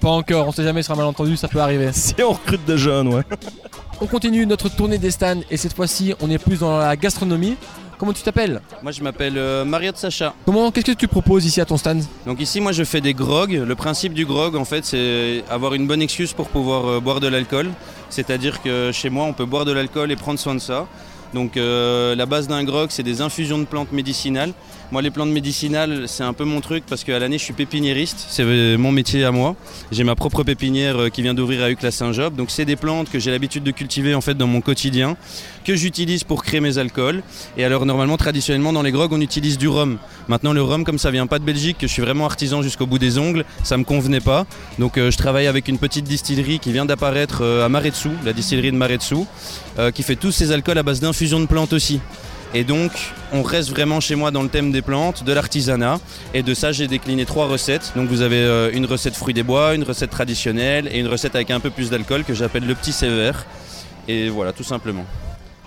Pas 0.00 0.10
encore, 0.10 0.48
on 0.48 0.52
sait 0.52 0.64
jamais, 0.64 0.82
sur 0.82 0.94
un 0.94 0.96
malentendu, 0.96 1.36
ça 1.36 1.48
peut 1.48 1.60
arriver. 1.60 1.90
Si 1.92 2.14
on 2.22 2.32
recrute 2.32 2.64
des 2.64 2.78
jeunes, 2.78 3.08
ouais. 3.08 3.22
On 4.00 4.06
continue 4.06 4.44
notre 4.46 4.68
tournée 4.68 4.98
des 4.98 5.10
stands 5.10 5.42
et 5.50 5.56
cette 5.56 5.74
fois-ci, 5.74 6.14
on 6.20 6.30
est 6.30 6.38
plus 6.38 6.60
dans 6.60 6.78
la 6.78 6.96
gastronomie. 6.96 7.56
Comment 8.02 8.12
tu 8.12 8.22
t'appelles? 8.24 8.60
Moi 8.82 8.90
je 8.90 9.00
m'appelle 9.00 9.38
euh, 9.38 9.64
Mariotte 9.64 9.96
Sacha. 9.96 10.34
Comment 10.44 10.72
Qu'est-ce 10.72 10.86
que 10.86 10.96
tu 10.96 11.06
proposes 11.06 11.44
ici 11.44 11.60
à 11.60 11.64
ton 11.64 11.76
stand? 11.76 12.02
Donc 12.26 12.40
ici 12.40 12.60
moi 12.60 12.72
je 12.72 12.82
fais 12.82 13.00
des 13.00 13.14
grogs. 13.14 13.52
Le 13.52 13.74
principe 13.76 14.12
du 14.12 14.26
grog 14.26 14.56
en 14.56 14.64
fait 14.64 14.84
c'est 14.84 15.44
avoir 15.48 15.74
une 15.74 15.86
bonne 15.86 16.02
excuse 16.02 16.32
pour 16.32 16.48
pouvoir 16.48 16.84
euh, 16.86 16.98
boire 17.00 17.20
de 17.20 17.28
l'alcool. 17.28 17.70
C'est-à-dire 18.10 18.60
que 18.60 18.90
chez 18.92 19.08
moi 19.08 19.26
on 19.26 19.32
peut 19.32 19.44
boire 19.44 19.64
de 19.64 19.70
l'alcool 19.70 20.10
et 20.10 20.16
prendre 20.16 20.40
soin 20.40 20.56
de 20.56 20.58
ça. 20.58 20.88
Donc 21.34 21.56
euh, 21.56 22.14
la 22.14 22.26
base 22.26 22.48
d'un 22.48 22.64
grog 22.64 22.88
c'est 22.90 23.02
des 23.02 23.20
infusions 23.20 23.58
de 23.58 23.64
plantes 23.64 23.92
médicinales. 23.92 24.52
Moi 24.92 25.00
les 25.00 25.10
plantes 25.10 25.30
médicinales 25.30 26.02
c'est 26.06 26.22
un 26.22 26.34
peu 26.34 26.44
mon 26.44 26.60
truc 26.60 26.84
parce 26.86 27.02
qu'à 27.02 27.18
l'année 27.18 27.38
je 27.38 27.44
suis 27.44 27.54
pépiniériste, 27.54 28.26
c'est 28.28 28.42
euh, 28.42 28.76
mon 28.76 28.92
métier 28.92 29.24
à 29.24 29.30
moi. 29.30 29.56
J'ai 29.90 30.04
ma 30.04 30.14
propre 30.14 30.42
pépinière 30.42 31.00
euh, 31.00 31.08
qui 31.08 31.22
vient 31.22 31.32
d'ouvrir 31.32 31.62
à 31.62 31.70
Ucla-Saint-Job. 31.70 32.36
Donc 32.36 32.50
c'est 32.50 32.66
des 32.66 32.76
plantes 32.76 33.08
que 33.08 33.18
j'ai 33.18 33.30
l'habitude 33.30 33.62
de 33.62 33.70
cultiver 33.70 34.14
en 34.14 34.20
fait 34.20 34.34
dans 34.34 34.46
mon 34.46 34.60
quotidien, 34.60 35.16
que 35.64 35.74
j'utilise 35.76 36.24
pour 36.24 36.44
créer 36.44 36.60
mes 36.60 36.76
alcools. 36.76 37.22
Et 37.56 37.64
alors 37.64 37.86
normalement 37.86 38.18
traditionnellement 38.18 38.74
dans 38.74 38.82
les 38.82 38.92
grogs 38.92 39.14
on 39.14 39.20
utilise 39.22 39.56
du 39.56 39.66
rhum. 39.66 39.96
Maintenant 40.28 40.52
le 40.52 40.60
rhum 40.60 40.84
comme 40.84 40.98
ça 40.98 41.10
vient 41.10 41.26
pas 41.26 41.38
de 41.38 41.44
Belgique, 41.44 41.78
que 41.78 41.86
je 41.86 41.92
suis 41.94 42.02
vraiment 42.02 42.26
artisan 42.26 42.60
jusqu'au 42.60 42.84
bout 42.84 42.98
des 42.98 43.16
ongles, 43.16 43.46
ça 43.64 43.78
me 43.78 43.84
convenait 43.84 44.20
pas. 44.20 44.44
Donc 44.78 44.98
euh, 44.98 45.10
je 45.10 45.16
travaille 45.16 45.46
avec 45.46 45.68
une 45.68 45.78
petite 45.78 46.04
distillerie 46.04 46.58
qui 46.58 46.70
vient 46.70 46.84
d'apparaître 46.84 47.42
à 47.42 47.70
Maretsu, 47.70 48.10
la 48.26 48.34
distillerie 48.34 48.72
de 48.72 48.76
Maretsu, 48.76 49.24
qui 49.94 50.02
fait 50.02 50.16
tous 50.16 50.32
ses 50.32 50.52
alcools 50.52 50.76
à 50.76 50.82
base 50.82 51.00
d'infusion 51.00 51.40
de 51.40 51.46
plantes 51.46 51.72
aussi. 51.72 51.98
Et 52.54 52.64
donc, 52.64 52.92
on 53.32 53.42
reste 53.42 53.70
vraiment 53.70 54.00
chez 54.00 54.14
moi 54.14 54.30
dans 54.30 54.42
le 54.42 54.48
thème 54.48 54.72
des 54.72 54.82
plantes, 54.82 55.24
de 55.24 55.32
l'artisanat. 55.32 55.98
Et 56.34 56.42
de 56.42 56.52
ça, 56.52 56.70
j'ai 56.70 56.86
décliné 56.86 57.24
trois 57.24 57.46
recettes. 57.46 57.92
Donc, 57.96 58.08
vous 58.08 58.20
avez 58.20 58.36
euh, 58.36 58.70
une 58.72 58.84
recette 58.84 59.16
fruits 59.16 59.34
des 59.34 59.42
bois, 59.42 59.74
une 59.74 59.84
recette 59.84 60.10
traditionnelle 60.10 60.88
et 60.92 60.98
une 60.98 61.08
recette 61.08 61.34
avec 61.34 61.50
un 61.50 61.60
peu 61.60 61.70
plus 61.70 61.88
d'alcool 61.88 62.24
que 62.24 62.34
j'appelle 62.34 62.66
le 62.66 62.74
petit 62.74 62.92
sévère. 62.92 63.46
Et 64.06 64.28
voilà, 64.28 64.52
tout 64.52 64.64
simplement. 64.64 65.06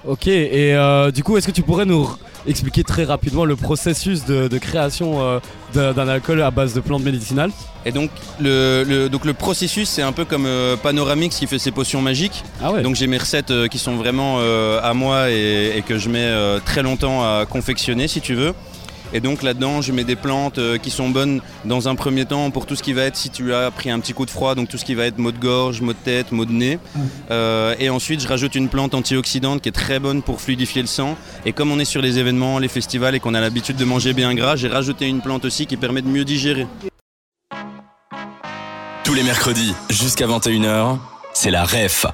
Ok, 0.08 0.28
et 0.28 0.76
euh, 0.76 1.10
du 1.10 1.24
coup, 1.24 1.36
est-ce 1.36 1.48
que 1.48 1.52
tu 1.52 1.64
pourrais 1.64 1.86
nous 1.86 2.08
expliquer 2.48 2.84
très 2.84 3.06
rapidement 3.06 3.44
le 3.44 3.56
processus 3.56 4.24
de, 4.26 4.48
de 4.48 4.58
création 4.60 5.16
euh, 5.24 5.40
d'un 5.74 6.08
alcool 6.08 6.42
à 6.44 6.52
base 6.52 6.76
de 6.76 6.80
plantes 6.80 7.04
médicinales? 7.04 7.50
Et 7.88 7.92
donc 7.92 8.12
le, 8.39 8.84
le- 8.88 9.10
donc 9.10 9.26
le 9.26 9.34
processus 9.34 9.89
c'est 9.89 10.04
un 10.04 10.12
peu 10.12 10.24
comme 10.26 10.46
euh, 10.46 10.76
Panoramix 10.76 11.36
qui 11.38 11.48
fait 11.48 11.58
ses 11.60 11.72
potions 11.72 12.02
magiques. 12.04 12.44
Ah 12.63 12.72
ouais 12.72 12.84
Donc 12.84 12.96
j'ai 12.96 13.08
mes 13.08 13.18
recettes 13.18 13.52
qui 13.70 13.80
sont 13.80 13.96
vraiment 13.96 14.39
à 14.82 14.94
moi 14.94 15.32
et, 15.32 15.74
et 15.78 15.82
que 15.82 15.98
je 15.98 16.10
mets 16.10 16.32
très 16.65 16.84
longtemps 16.84 17.24
à 17.24 17.46
confectionner 17.48 18.08
si 18.08 18.22
tu 18.22 18.36
veux. 18.36 18.54
Et 19.15 19.21
donc 19.21 19.43
là-dedans 19.43 19.82
je 19.82 19.93
mets 19.93 20.04
des 20.04 20.17
plantes 20.17 20.58
euh, 20.58 20.78
qui 20.78 20.91
sont 20.91 21.08
bonnes 21.08 21.39
dans 21.63 21.88
un 21.88 21.95
premier 21.95 22.25
temps 22.25 22.51
pour 22.51 22.65
tout 22.65 22.75
ce 22.75 22.84
qui 22.84 22.91
va 22.91 23.04
être 23.04 23.15
si 23.15 23.30
tu 23.30 23.54
as 23.54 23.71
pris 23.71 23.89
un 23.89 24.01
petit 24.01 24.12
coup 24.12 24.25
de 24.25 24.30
froid, 24.30 24.56
donc 24.56 24.67
tout 24.67 24.78
ce 24.78 24.84
qui 24.84 24.93
va 24.93 25.06
être 25.06 25.19
maux 25.19 25.32
de 25.32 25.39
gorge, 25.39 25.80
maux 25.80 25.93
de 25.93 25.97
tête, 26.04 26.34
maux 26.34 26.43
de 26.43 26.51
nez. 26.51 26.80
Euh, 27.32 27.75
et 27.80 27.89
ensuite 27.89 28.19
je 28.19 28.28
rajoute 28.28 28.56
une 28.56 28.67
plante 28.67 28.93
antioxydante 28.93 29.62
qui 29.62 29.69
est 29.69 29.71
très 29.71 29.99
bonne 29.99 30.21
pour 30.21 30.41
fluidifier 30.41 30.82
le 30.82 30.89
sang. 30.89 31.15
Et 31.45 31.54
comme 31.54 31.71
on 31.71 31.80
est 31.80 31.86
sur 31.86 32.01
les 32.01 32.19
événements, 32.19 32.60
les 32.60 32.67
festivals 32.67 33.15
et 33.15 33.21
qu'on 33.21 33.36
a 33.36 33.39
l'habitude 33.39 33.78
de 33.78 33.86
manger 33.86 34.12
bien 34.12 34.34
gras, 34.36 34.58
j'ai 34.58 34.67
rajouté 34.67 35.08
une 35.08 35.21
plante 35.21 35.45
aussi 35.45 35.65
qui 35.65 35.78
permet 35.78 36.01
de 36.01 36.10
mieux 36.10 36.25
digérer. 36.25 36.67
Tous 39.06 39.13
les 39.13 39.23
mercredis, 39.23 39.73
jusqu'à 39.89 40.28
21h, 40.28 40.97
c'est 41.34 41.51
la 41.51 41.63
REF 41.63 42.06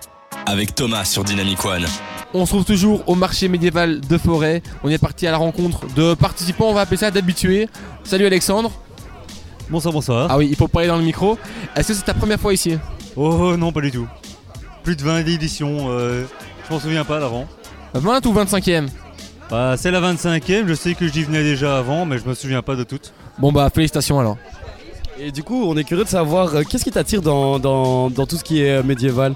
avec 0.45 0.75
Thomas 0.75 1.05
sur 1.05 1.23
Dynamic 1.23 1.63
One. 1.65 1.85
On 2.33 2.45
se 2.45 2.51
trouve 2.51 2.65
toujours 2.65 3.03
au 3.07 3.15
marché 3.15 3.47
médiéval 3.47 3.99
de 4.01 4.17
Forêt. 4.17 4.61
On 4.83 4.89
est 4.89 4.97
parti 4.97 5.27
à 5.27 5.31
la 5.31 5.37
rencontre 5.37 5.81
de 5.95 6.13
participants, 6.13 6.69
on 6.69 6.73
va 6.73 6.81
appeler 6.81 6.97
ça 6.97 7.11
d'habitués. 7.11 7.67
Salut 8.03 8.25
Alexandre. 8.25 8.71
Bonsoir, 9.69 9.93
bonsoir. 9.93 10.27
Ah 10.29 10.37
oui, 10.37 10.47
il 10.49 10.55
faut 10.55 10.67
parler 10.67 10.87
dans 10.87 10.97
le 10.97 11.03
micro. 11.03 11.37
Est-ce 11.75 11.89
que 11.89 11.93
c'est 11.93 12.03
ta 12.03 12.13
première 12.13 12.39
fois 12.39 12.53
ici 12.53 12.77
Oh 13.15 13.55
non, 13.57 13.71
pas 13.71 13.81
du 13.81 13.91
tout. 13.91 14.07
Plus 14.83 14.95
de 14.95 15.03
20 15.03 15.19
éditions, 15.27 15.87
euh, 15.89 16.25
je 16.67 16.73
m'en 16.73 16.79
souviens 16.79 17.05
pas 17.05 17.19
d'avant. 17.19 17.45
20 17.93 18.25
ou 18.25 18.33
25e 18.33 18.87
Bah, 19.49 19.75
c'est 19.77 19.91
la 19.91 19.99
25e, 20.01 20.67
je 20.67 20.73
sais 20.73 20.93
que 20.95 21.07
j'y 21.07 21.23
venais 21.23 21.43
déjà 21.43 21.77
avant, 21.77 22.05
mais 22.05 22.17
je 22.17 22.25
me 22.27 22.33
souviens 22.33 22.61
pas 22.61 22.75
de 22.75 22.83
toutes. 22.83 23.13
Bon 23.37 23.51
bah 23.51 23.69
félicitations 23.73 24.19
alors. 24.19 24.37
Et 25.19 25.31
du 25.31 25.43
coup, 25.43 25.63
on 25.65 25.75
est 25.77 25.83
curieux 25.83 26.03
de 26.05 26.09
savoir 26.09 26.53
euh, 26.55 26.63
qu'est-ce 26.63 26.83
qui 26.83 26.91
t'attire 26.91 27.21
dans, 27.21 27.59
dans- 27.59 28.09
dans 28.09 28.25
tout 28.25 28.37
ce 28.37 28.43
qui 28.43 28.61
est 28.61 28.77
euh, 28.79 28.83
médiéval? 28.83 29.35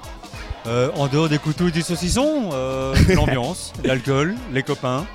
Euh, 0.67 0.89
en 0.95 1.08
dehors 1.08 1.30
des 1.30 1.38
couteaux 1.38 1.67
et 1.67 1.71
du 1.71 1.82
saucisson, 1.82 2.49
euh, 2.54 2.95
l'ambiance, 3.15 3.71
l'alcool, 3.84 4.36
les 4.51 4.63
copains. 4.63 5.06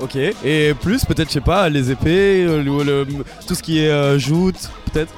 Ok, 0.00 0.16
et 0.16 0.74
plus 0.82 1.04
peut-être, 1.04 1.28
je 1.28 1.34
sais 1.34 1.40
pas, 1.40 1.68
les 1.70 1.90
épées, 1.90 2.44
euh, 2.44 2.62
le- 2.62 2.82
le- 2.82 3.06
tout 3.46 3.54
ce 3.54 3.62
qui 3.62 3.78
est 3.78 3.88
euh, 3.88 4.18
joute, 4.18 4.68
peut-être 4.92 5.12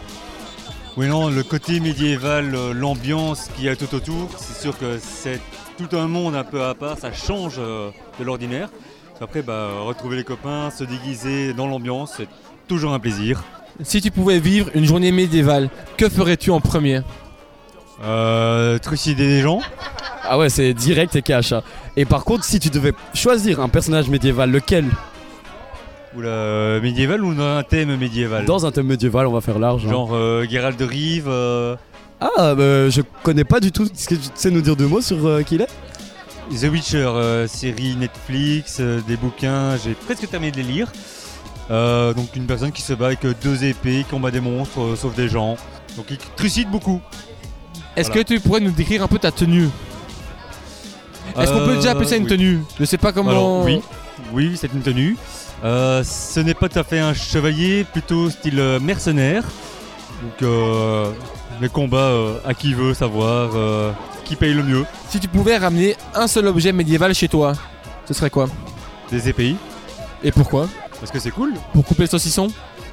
Oui, 0.96 1.06
non, 1.08 1.30
le 1.30 1.42
côté 1.42 1.80
médiéval, 1.80 2.54
l'ambiance 2.74 3.48
qu'il 3.56 3.64
y 3.64 3.68
a 3.68 3.76
tout 3.76 3.92
autour, 3.94 4.28
c'est 4.36 4.60
sûr 4.60 4.78
que 4.78 4.98
c'est 5.00 5.40
tout 5.78 5.96
un 5.96 6.06
monde 6.06 6.36
un 6.36 6.44
peu 6.44 6.62
à 6.62 6.74
part, 6.74 6.96
ça 6.98 7.12
change 7.12 7.54
euh, 7.58 7.90
de 8.20 8.24
l'ordinaire. 8.24 8.68
Après, 9.20 9.42
bah, 9.42 9.68
retrouver 9.84 10.16
les 10.16 10.24
copains, 10.24 10.70
se 10.70 10.84
déguiser 10.84 11.54
dans 11.54 11.66
l'ambiance, 11.66 12.14
c'est 12.18 12.28
toujours 12.68 12.92
un 12.92 13.00
plaisir. 13.00 13.42
Si 13.82 14.00
tu 14.00 14.10
pouvais 14.12 14.38
vivre 14.38 14.70
une 14.74 14.84
journée 14.84 15.10
médiévale, 15.12 15.70
que 15.96 16.08
ferais-tu 16.08 16.50
en 16.50 16.60
premier? 16.60 17.00
Euh, 18.02 18.78
trucider 18.78 19.26
des 19.26 19.40
gens 19.40 19.60
Ah 20.24 20.38
ouais, 20.38 20.48
c'est 20.48 20.72
direct 20.74 21.16
et 21.16 21.22
cash. 21.22 21.52
hein. 21.52 21.62
Et 21.96 22.04
par 22.04 22.24
contre, 22.24 22.44
si 22.44 22.60
tu 22.60 22.70
devais 22.70 22.92
choisir 23.14 23.60
un 23.60 23.68
personnage 23.68 24.08
médiéval, 24.08 24.50
lequel? 24.50 24.86
Ou 26.16 26.20
la 26.20 26.80
médiéval 26.80 27.22
ou 27.24 27.30
un 27.40 27.62
thème 27.62 27.96
médiéval? 27.96 28.44
Dans 28.44 28.64
un 28.66 28.70
thème 28.70 28.86
médiéval, 28.86 29.26
on 29.26 29.32
va 29.32 29.40
faire 29.40 29.58
large. 29.58 29.84
hein. 29.86 29.90
Genre 29.90 30.10
euh, 30.14 30.46
Geralt 30.48 30.78
de 30.78 30.84
Rive. 30.84 31.26
euh, 31.28 31.76
Ah, 32.20 32.54
bah, 32.54 32.88
je 32.88 33.02
connais 33.22 33.44
pas 33.44 33.60
du 33.60 33.72
tout. 33.72 33.84
Est-ce 33.84 34.08
que 34.08 34.14
tu 34.14 34.28
sais 34.34 34.50
nous 34.50 34.60
dire 34.60 34.76
deux 34.76 34.86
mots 34.86 35.00
sur 35.02 35.26
euh, 35.26 35.42
qui 35.42 35.56
il 35.56 35.62
est 35.62 35.68
The 36.60 36.70
Witcher, 36.72 36.96
euh, 37.04 37.46
série 37.46 37.94
Netflix, 37.96 38.78
euh, 38.80 39.00
des 39.06 39.16
bouquins, 39.16 39.76
j'ai 39.76 39.92
presque 39.92 40.30
terminé 40.30 40.50
de 40.50 40.56
les 40.56 40.62
lire. 40.62 40.90
Euh, 41.70 42.14
donc 42.14 42.34
une 42.36 42.46
personne 42.46 42.72
qui 42.72 42.80
se 42.80 42.94
bat 42.94 43.06
avec 43.06 43.22
euh, 43.26 43.34
deux 43.44 43.64
épées, 43.64 44.06
combat 44.10 44.30
des 44.30 44.40
monstres, 44.40 44.80
euh, 44.80 44.96
sauve 44.96 45.14
des 45.14 45.28
gens. 45.28 45.56
Donc 45.98 46.06
il 46.10 46.16
trucide 46.36 46.70
beaucoup. 46.70 47.02
Est-ce 47.98 48.08
Voilà. 48.08 48.24
que 48.24 48.34
tu 48.34 48.40
pourrais 48.40 48.60
nous 48.60 48.70
décrire 48.70 49.02
un 49.02 49.08
peu 49.08 49.18
ta 49.18 49.30
tenue 49.32 49.68
Est-ce 51.38 51.52
qu'on 51.52 51.66
peut 51.66 51.76
déjà 51.76 51.92
appeler 51.92 52.06
ça 52.06 52.16
une 52.16 52.24
oui. 52.24 52.28
tenue 52.30 52.62
Je 52.78 52.84
sais 52.84 52.98
pas 52.98 53.12
comment. 53.12 53.30
Alors, 53.30 53.64
oui, 53.64 53.80
oui, 54.32 54.56
c'est 54.60 54.72
une 54.72 54.82
tenue. 54.82 55.16
Euh, 55.64 56.02
ce 56.04 56.40
n'est 56.40 56.54
pas 56.54 56.68
tout 56.68 56.78
à 56.78 56.84
fait 56.84 57.00
un 57.00 57.14
chevalier, 57.14 57.84
plutôt 57.84 58.30
style 58.30 58.60
euh, 58.60 58.78
mercenaire. 58.80 59.42
Donc 60.22 60.42
euh, 60.42 61.10
les 61.60 61.68
combats 61.68 61.98
euh, 61.98 62.38
à 62.46 62.54
qui 62.54 62.74
veut 62.74 62.94
savoir, 62.94 63.50
euh, 63.54 63.92
qui 64.24 64.36
paye 64.36 64.54
le 64.54 64.62
mieux. 64.62 64.84
Si 65.08 65.18
tu 65.20 65.28
pouvais 65.28 65.56
ramener 65.56 65.96
un 66.14 66.26
seul 66.28 66.46
objet 66.46 66.72
médiéval 66.72 67.14
chez 67.14 67.28
toi, 67.28 67.52
ce 68.06 68.14
serait 68.14 68.30
quoi? 68.30 68.48
Des 69.10 69.28
épées, 69.28 69.56
Et 70.22 70.30
pourquoi? 70.32 70.68
Parce 71.00 71.10
que 71.12 71.18
c'est 71.18 71.30
cool. 71.30 71.54
Pour 71.72 71.84
couper 71.84 72.02
le 72.02 72.08
saucisson? 72.08 72.48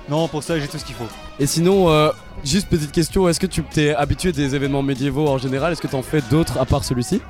Non, 0.10 0.28
pour 0.28 0.44
ça, 0.44 0.60
j'ai 0.60 0.68
tout 0.68 0.78
ce 0.78 0.86
qu'il 0.86 0.96
faut. 0.96 1.08
Et 1.40 1.48
sinon, 1.48 1.90
euh, 1.90 2.12
juste 2.44 2.68
petite 2.68 2.92
question, 2.92 3.28
est-ce 3.28 3.40
que 3.40 3.48
tu 3.48 3.64
t'es 3.64 3.96
habitué 3.96 4.32
des 4.32 4.56
événements 4.56 4.84
médiévaux 4.84 5.28
en 5.28 5.38
général? 5.38 5.74
Est-ce 5.74 5.82
que 5.82 5.88
tu 5.88 5.96
en 5.96 6.04
fais 6.04 6.22
d'autres 6.30 6.60
à 6.60 6.66
part 6.66 6.84
celui-ci? 6.84 7.22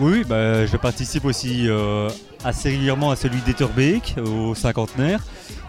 Oui, 0.00 0.12
oui, 0.12 0.24
bah, 0.26 0.66
je 0.66 0.76
participe 0.76 1.24
aussi 1.24 1.68
euh, 1.68 2.08
assez 2.44 2.70
régulièrement 2.70 3.10
à 3.10 3.16
celui 3.16 3.40
d'Etterbeek, 3.42 4.16
au 4.24 4.54
cinquantenaire. 4.54 5.20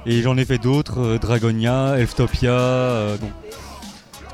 Et 0.06 0.22
j'en 0.22 0.38
ai 0.38 0.46
fait 0.46 0.58
d'autres, 0.58 1.00
euh, 1.00 1.18
Dragonia, 1.18 1.96
Elftopia, 1.98 2.52
euh, 2.52 3.18
donc, 3.18 3.32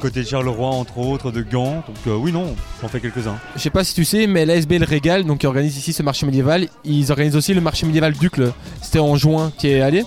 côté 0.02 0.22
de 0.24 0.28
Charleroi 0.28 0.68
entre 0.68 0.98
autres, 0.98 1.32
de 1.32 1.42
Gand. 1.42 1.84
Donc 1.88 1.98
euh, 2.08 2.16
oui, 2.16 2.32
non, 2.32 2.56
j'en 2.82 2.88
fais 2.88 3.00
quelques-uns. 3.00 3.38
Je 3.56 3.62
sais 3.62 3.70
pas 3.70 3.84
si 3.84 3.94
tu 3.94 4.04
sais, 4.04 4.28
mais 4.28 4.46
l'ASBL 4.46 4.84
Régal, 4.84 5.24
donc 5.24 5.40
qui 5.40 5.48
organise 5.48 5.78
ici 5.78 5.94
ce 5.94 6.04
marché 6.04 6.26
médiéval, 6.26 6.68
ils 6.84 7.12
organisent 7.12 7.36
aussi 7.36 7.54
le 7.54 7.62
marché 7.62 7.86
médiéval 7.86 8.14
d'Ucle. 8.14 8.52
C'était 8.82 9.00
en 9.00 9.16
juin, 9.16 9.52
qui 9.58 9.68
est 9.68 9.82
allé 9.82 10.04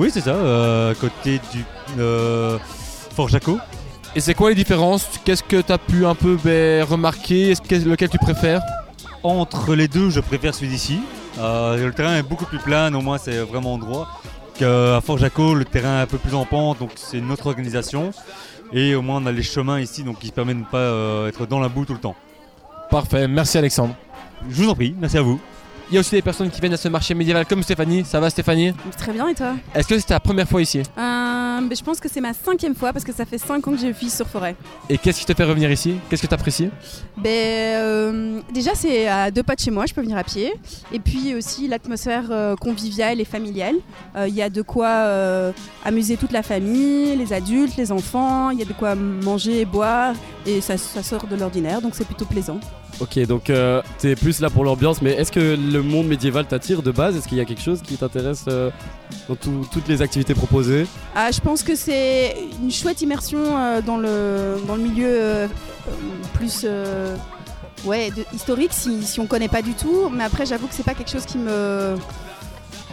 Oui, 0.00 0.08
c'est 0.10 0.22
ça, 0.22 0.30
euh, 0.30 0.94
côté 0.94 1.38
du 1.52 1.62
euh, 1.98 2.56
Fort 3.14 3.28
Jaco. 3.28 3.58
Et 4.16 4.20
c'est 4.20 4.32
quoi 4.32 4.48
les 4.48 4.54
différences? 4.54 5.06
Qu'est-ce 5.26 5.42
que 5.42 5.60
tu 5.60 5.70
as 5.70 5.76
pu 5.76 6.06
un 6.06 6.14
peu 6.14 6.38
ben, 6.42 6.82
remarquer? 6.84 7.50
Est-ce 7.50 7.60
que- 7.60 7.86
Lequel 7.86 8.08
tu 8.08 8.16
préfères? 8.16 8.62
Entre 9.22 9.74
les 9.74 9.88
deux, 9.88 10.08
je 10.08 10.20
préfère 10.20 10.54
celui 10.54 10.68
d'ici. 10.68 11.00
Euh, 11.38 11.86
le 11.86 11.92
terrain 11.92 12.16
est 12.16 12.22
beaucoup 12.22 12.46
plus 12.46 12.56
plat, 12.60 12.88
au 12.88 13.00
moins 13.02 13.18
c'est 13.18 13.40
vraiment 13.40 13.76
droit. 13.76 14.22
Qu'à 14.54 15.02
Fort 15.02 15.18
Jaco, 15.18 15.52
le 15.52 15.66
terrain 15.66 15.98
est 15.98 16.02
un 16.04 16.06
peu 16.06 16.16
plus 16.16 16.34
en 16.34 16.46
pente, 16.46 16.78
donc 16.78 16.92
c'est 16.96 17.18
une 17.18 17.30
autre 17.30 17.48
organisation. 17.48 18.12
Et 18.72 18.94
au 18.94 19.02
moins 19.02 19.20
on 19.22 19.26
a 19.26 19.32
les 19.32 19.42
chemins 19.42 19.80
ici, 19.80 20.02
donc 20.02 20.20
qui 20.20 20.30
permettent 20.30 20.56
de 20.56 20.62
ne 20.62 20.64
pas 20.64 21.28
être 21.28 21.44
dans 21.44 21.60
la 21.60 21.68
boue 21.68 21.84
tout 21.84 21.92
le 21.92 22.00
temps. 22.00 22.16
Parfait, 22.90 23.28
merci 23.28 23.58
Alexandre. 23.58 23.94
Je 24.48 24.62
vous 24.62 24.70
en 24.70 24.74
prie, 24.74 24.94
merci 24.98 25.18
à 25.18 25.22
vous. 25.22 25.38
Il 25.90 25.94
y 25.94 25.96
a 25.96 26.00
aussi 26.00 26.12
des 26.12 26.22
personnes 26.22 26.48
qui 26.50 26.60
viennent 26.60 26.72
à 26.72 26.76
ce 26.76 26.86
marché 26.88 27.14
médiéval 27.14 27.44
comme 27.46 27.64
Stéphanie. 27.64 28.04
Ça 28.04 28.20
va 28.20 28.30
Stéphanie? 28.30 28.72
Très 28.96 29.12
bien, 29.12 29.26
et 29.26 29.34
toi? 29.34 29.54
Est-ce 29.74 29.88
que 29.88 29.98
c'est 29.98 30.06
ta 30.06 30.20
première 30.20 30.48
fois 30.48 30.62
ici? 30.62 30.78
Euh, 30.78 30.82
ben, 30.96 31.76
Je 31.76 31.82
pense 31.82 31.98
que 31.98 32.08
c'est 32.08 32.20
ma 32.20 32.32
cinquième 32.32 32.76
fois 32.76 32.92
parce 32.92 33.04
que 33.04 33.12
ça 33.12 33.24
fait 33.26 33.38
cinq 33.38 33.66
ans 33.66 33.72
que 33.72 33.78
je 33.78 33.88
vis 33.88 34.14
sur 34.14 34.28
forêt. 34.28 34.54
Et 34.88 34.98
qu'est-ce 34.98 35.18
qui 35.18 35.26
te 35.26 35.34
fait 35.34 35.42
revenir 35.42 35.68
ici? 35.72 35.96
Qu'est-ce 36.08 36.22
que 36.22 36.28
tu 36.28 36.34
apprécies 36.34 36.70
Ben, 37.16 37.28
euh, 37.28 38.40
déjà, 38.54 38.70
c'est 38.76 39.08
à 39.08 39.32
deux 39.32 39.42
pas 39.42 39.56
de 39.56 39.60
chez 39.60 39.72
moi, 39.72 39.84
je 39.86 39.92
peux 39.92 40.00
venir 40.00 40.16
à 40.16 40.22
pied. 40.22 40.52
Et 40.92 41.00
puis 41.00 41.34
aussi 41.34 41.66
l'atmosphère 41.66 42.26
euh, 42.30 42.54
conviviale 42.54 43.20
et 43.20 43.24
familiale. 43.24 43.74
Euh, 44.14 44.28
Il 44.28 44.34
y 44.36 44.42
a 44.42 44.48
de 44.48 44.62
quoi 44.62 44.86
euh, 44.86 45.50
amuser 45.84 46.16
toute 46.16 46.30
la 46.30 46.44
famille, 46.44 47.16
les 47.16 47.32
adultes, 47.32 47.76
les 47.76 47.90
enfants. 47.90 48.50
Il 48.50 48.60
y 48.60 48.62
a 48.62 48.64
de 48.64 48.72
quoi 48.74 48.94
manger 48.94 49.62
et 49.62 49.64
boire. 49.64 50.14
Et 50.46 50.60
ça, 50.60 50.76
ça 50.78 51.02
sort 51.02 51.26
de 51.26 51.34
l'ordinaire, 51.34 51.82
donc 51.82 51.94
c'est 51.96 52.06
plutôt 52.06 52.26
plaisant. 52.26 52.60
Ok, 52.98 53.18
donc 53.26 53.48
euh, 53.48 53.80
t'es 53.98 54.14
plus 54.14 54.40
là 54.40 54.50
pour 54.50 54.62
l'ambiance, 54.64 55.00
mais 55.00 55.12
est-ce 55.12 55.32
que 55.32 55.56
le 55.56 55.79
monde 55.88 56.06
médiéval 56.06 56.46
t'attire 56.46 56.82
de 56.82 56.90
base? 56.90 57.16
Est-ce 57.16 57.26
qu'il 57.28 57.38
y 57.38 57.40
a 57.40 57.44
quelque 57.44 57.62
chose 57.62 57.80
qui 57.82 57.96
t'intéresse 57.96 58.44
euh, 58.48 58.70
dans 59.28 59.34
tout- 59.36 59.66
toutes 59.72 59.88
les 59.88 60.02
activités 60.02 60.34
proposées? 60.34 60.86
Ah, 61.14 61.30
je 61.30 61.40
pense 61.40 61.62
que 61.62 61.74
c'est 61.74 62.36
une 62.62 62.70
chouette 62.70 63.00
immersion 63.02 63.38
euh, 63.58 63.80
dans, 63.82 63.96
le, 63.96 64.56
dans 64.66 64.76
le 64.76 64.82
milieu 64.82 65.06
euh, 65.08 65.46
plus 66.34 66.66
ouais, 67.84 68.10
de- 68.10 68.24
historique 68.34 68.72
si, 68.72 69.02
si 69.02 69.20
on 69.20 69.26
connaît 69.26 69.48
pas 69.48 69.62
du 69.62 69.74
tout. 69.74 70.08
Mais 70.12 70.24
après, 70.24 70.46
j'avoue 70.46 70.66
que 70.66 70.74
c'est 70.74 70.84
pas 70.84 70.94
quelque 70.94 71.10
chose 71.10 71.24
qui 71.26 71.38
me. 71.38 71.96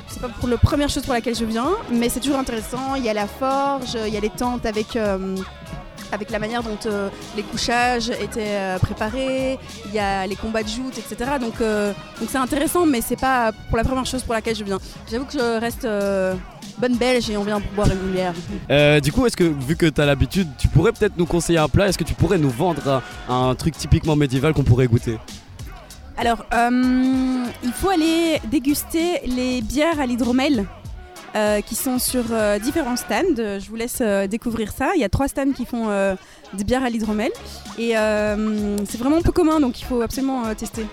C'est 0.10 0.22
pas 0.22 0.30
pour 0.30 0.48
la 0.48 0.58
première 0.58 0.90
chose 0.90 1.04
pour 1.04 1.14
laquelle 1.14 1.36
je 1.36 1.46
viens, 1.46 1.72
mais 1.92 2.10
c'est 2.10 2.20
toujours 2.22 2.40
intéressant. 2.40 2.96
Il 2.96 3.04
y 3.04 3.10
a 3.10 3.14
la 3.14 3.28
forge, 3.28 3.96
il 4.08 4.14
y 4.14 4.18
a 4.18 4.20
les 4.20 4.30
tentes 4.32 4.66
avec. 4.66 4.98
Avec 6.12 6.30
la 6.32 6.40
manière 6.40 6.64
dont 6.64 6.78
euh, 6.86 7.10
les 7.36 7.44
couchages 7.44 8.10
étaient 8.10 8.56
euh, 8.56 8.80
préparés, 8.80 9.60
il 9.86 9.94
y 9.94 10.00
a 10.00 10.26
les 10.28 10.36
combats 10.36 10.64
de 10.64 10.68
joutes, 10.70 10.98
etc. 10.98 11.32
Donc 11.42 11.60
euh, 11.62 11.94
donc 12.20 12.30
c'est 12.32 12.38
intéressant, 12.38 12.86
mais 12.86 13.02
c'est 13.02 13.20
pas 13.20 13.52
pour 13.70 13.78
la 13.78 13.84
première 13.84 14.06
chose 14.06 14.24
pour 14.24 14.34
laquelle 14.34 14.56
je 14.56 14.64
viens. 14.64 14.80
J'avoue 15.12 15.26
que 15.26 15.34
je 15.34 15.60
reste 15.60 15.86
euh, 15.86 16.34
bonne 16.78 16.96
belge 16.96 17.30
et 17.30 17.38
on 17.38 17.44
vient 17.44 17.60
pour 17.60 17.72
boire 17.72 17.88
une 17.92 18.12
bière. 18.14 18.34
Euh, 18.70 19.00
Du 19.00 19.12
coup, 19.12 19.26
est-ce 19.26 19.36
que 19.38 19.44
vu 19.44 19.76
que 19.76 19.88
t'as 19.88 20.06
l'habitude, 20.06 20.48
tu 20.58 20.68
pourrais 20.68 20.92
peut-être 20.92 21.18
nous 21.18 21.26
conseiller 21.26 21.60
un 21.60 21.68
plat? 21.70 21.88
Est-ce 21.88 21.98
que 21.98 22.04
tu 22.04 22.14
pourrais 22.14 22.38
nous 22.38 22.50
vendre 22.52 23.02
un, 23.30 23.34
un 23.50 23.56
truc 23.56 23.76
typiquement 23.78 24.16
médiéval 24.16 24.54
qu'on 24.54 24.64
pourrait 24.64 24.88
goûter? 24.88 25.18
Alors, 26.20 26.46
euh, 26.54 27.44
il 27.64 27.72
faut 27.74 27.90
aller 27.90 28.40
déguster 28.50 29.22
les 29.28 29.62
bières 29.62 30.00
à 30.00 30.06
l'hydromel. 30.08 30.66
Euh, 31.36 31.62
qui 31.62 31.76
sont 31.76 32.00
sur 32.00 32.24
euh, 32.32 32.58
différents 32.60 32.96
stands. 32.96 33.38
Euh, 33.40 33.60
Je 33.60 33.70
vous 33.70 33.76
laisse 33.76 34.00
euh, 34.02 34.28
découvrir 34.28 34.72
ça. 34.72 34.92
Il 34.96 35.02
y 35.02 35.04
a 35.04 35.10
trois 35.10 35.28
stands 35.28 35.52
qui 35.56 35.66
font 35.66 35.88
des 36.54 36.64
bières 36.64 36.84
à 36.84 36.90
l'hydromel. 36.90 37.32
Et 37.78 37.94
c'est 38.86 38.98
vraiment 38.98 39.22
peu 39.22 39.32
commun, 39.32 39.60
donc 39.60 39.80
il 39.80 39.86
faut 39.86 40.02
absolument 40.02 40.44
tester. 40.56 40.86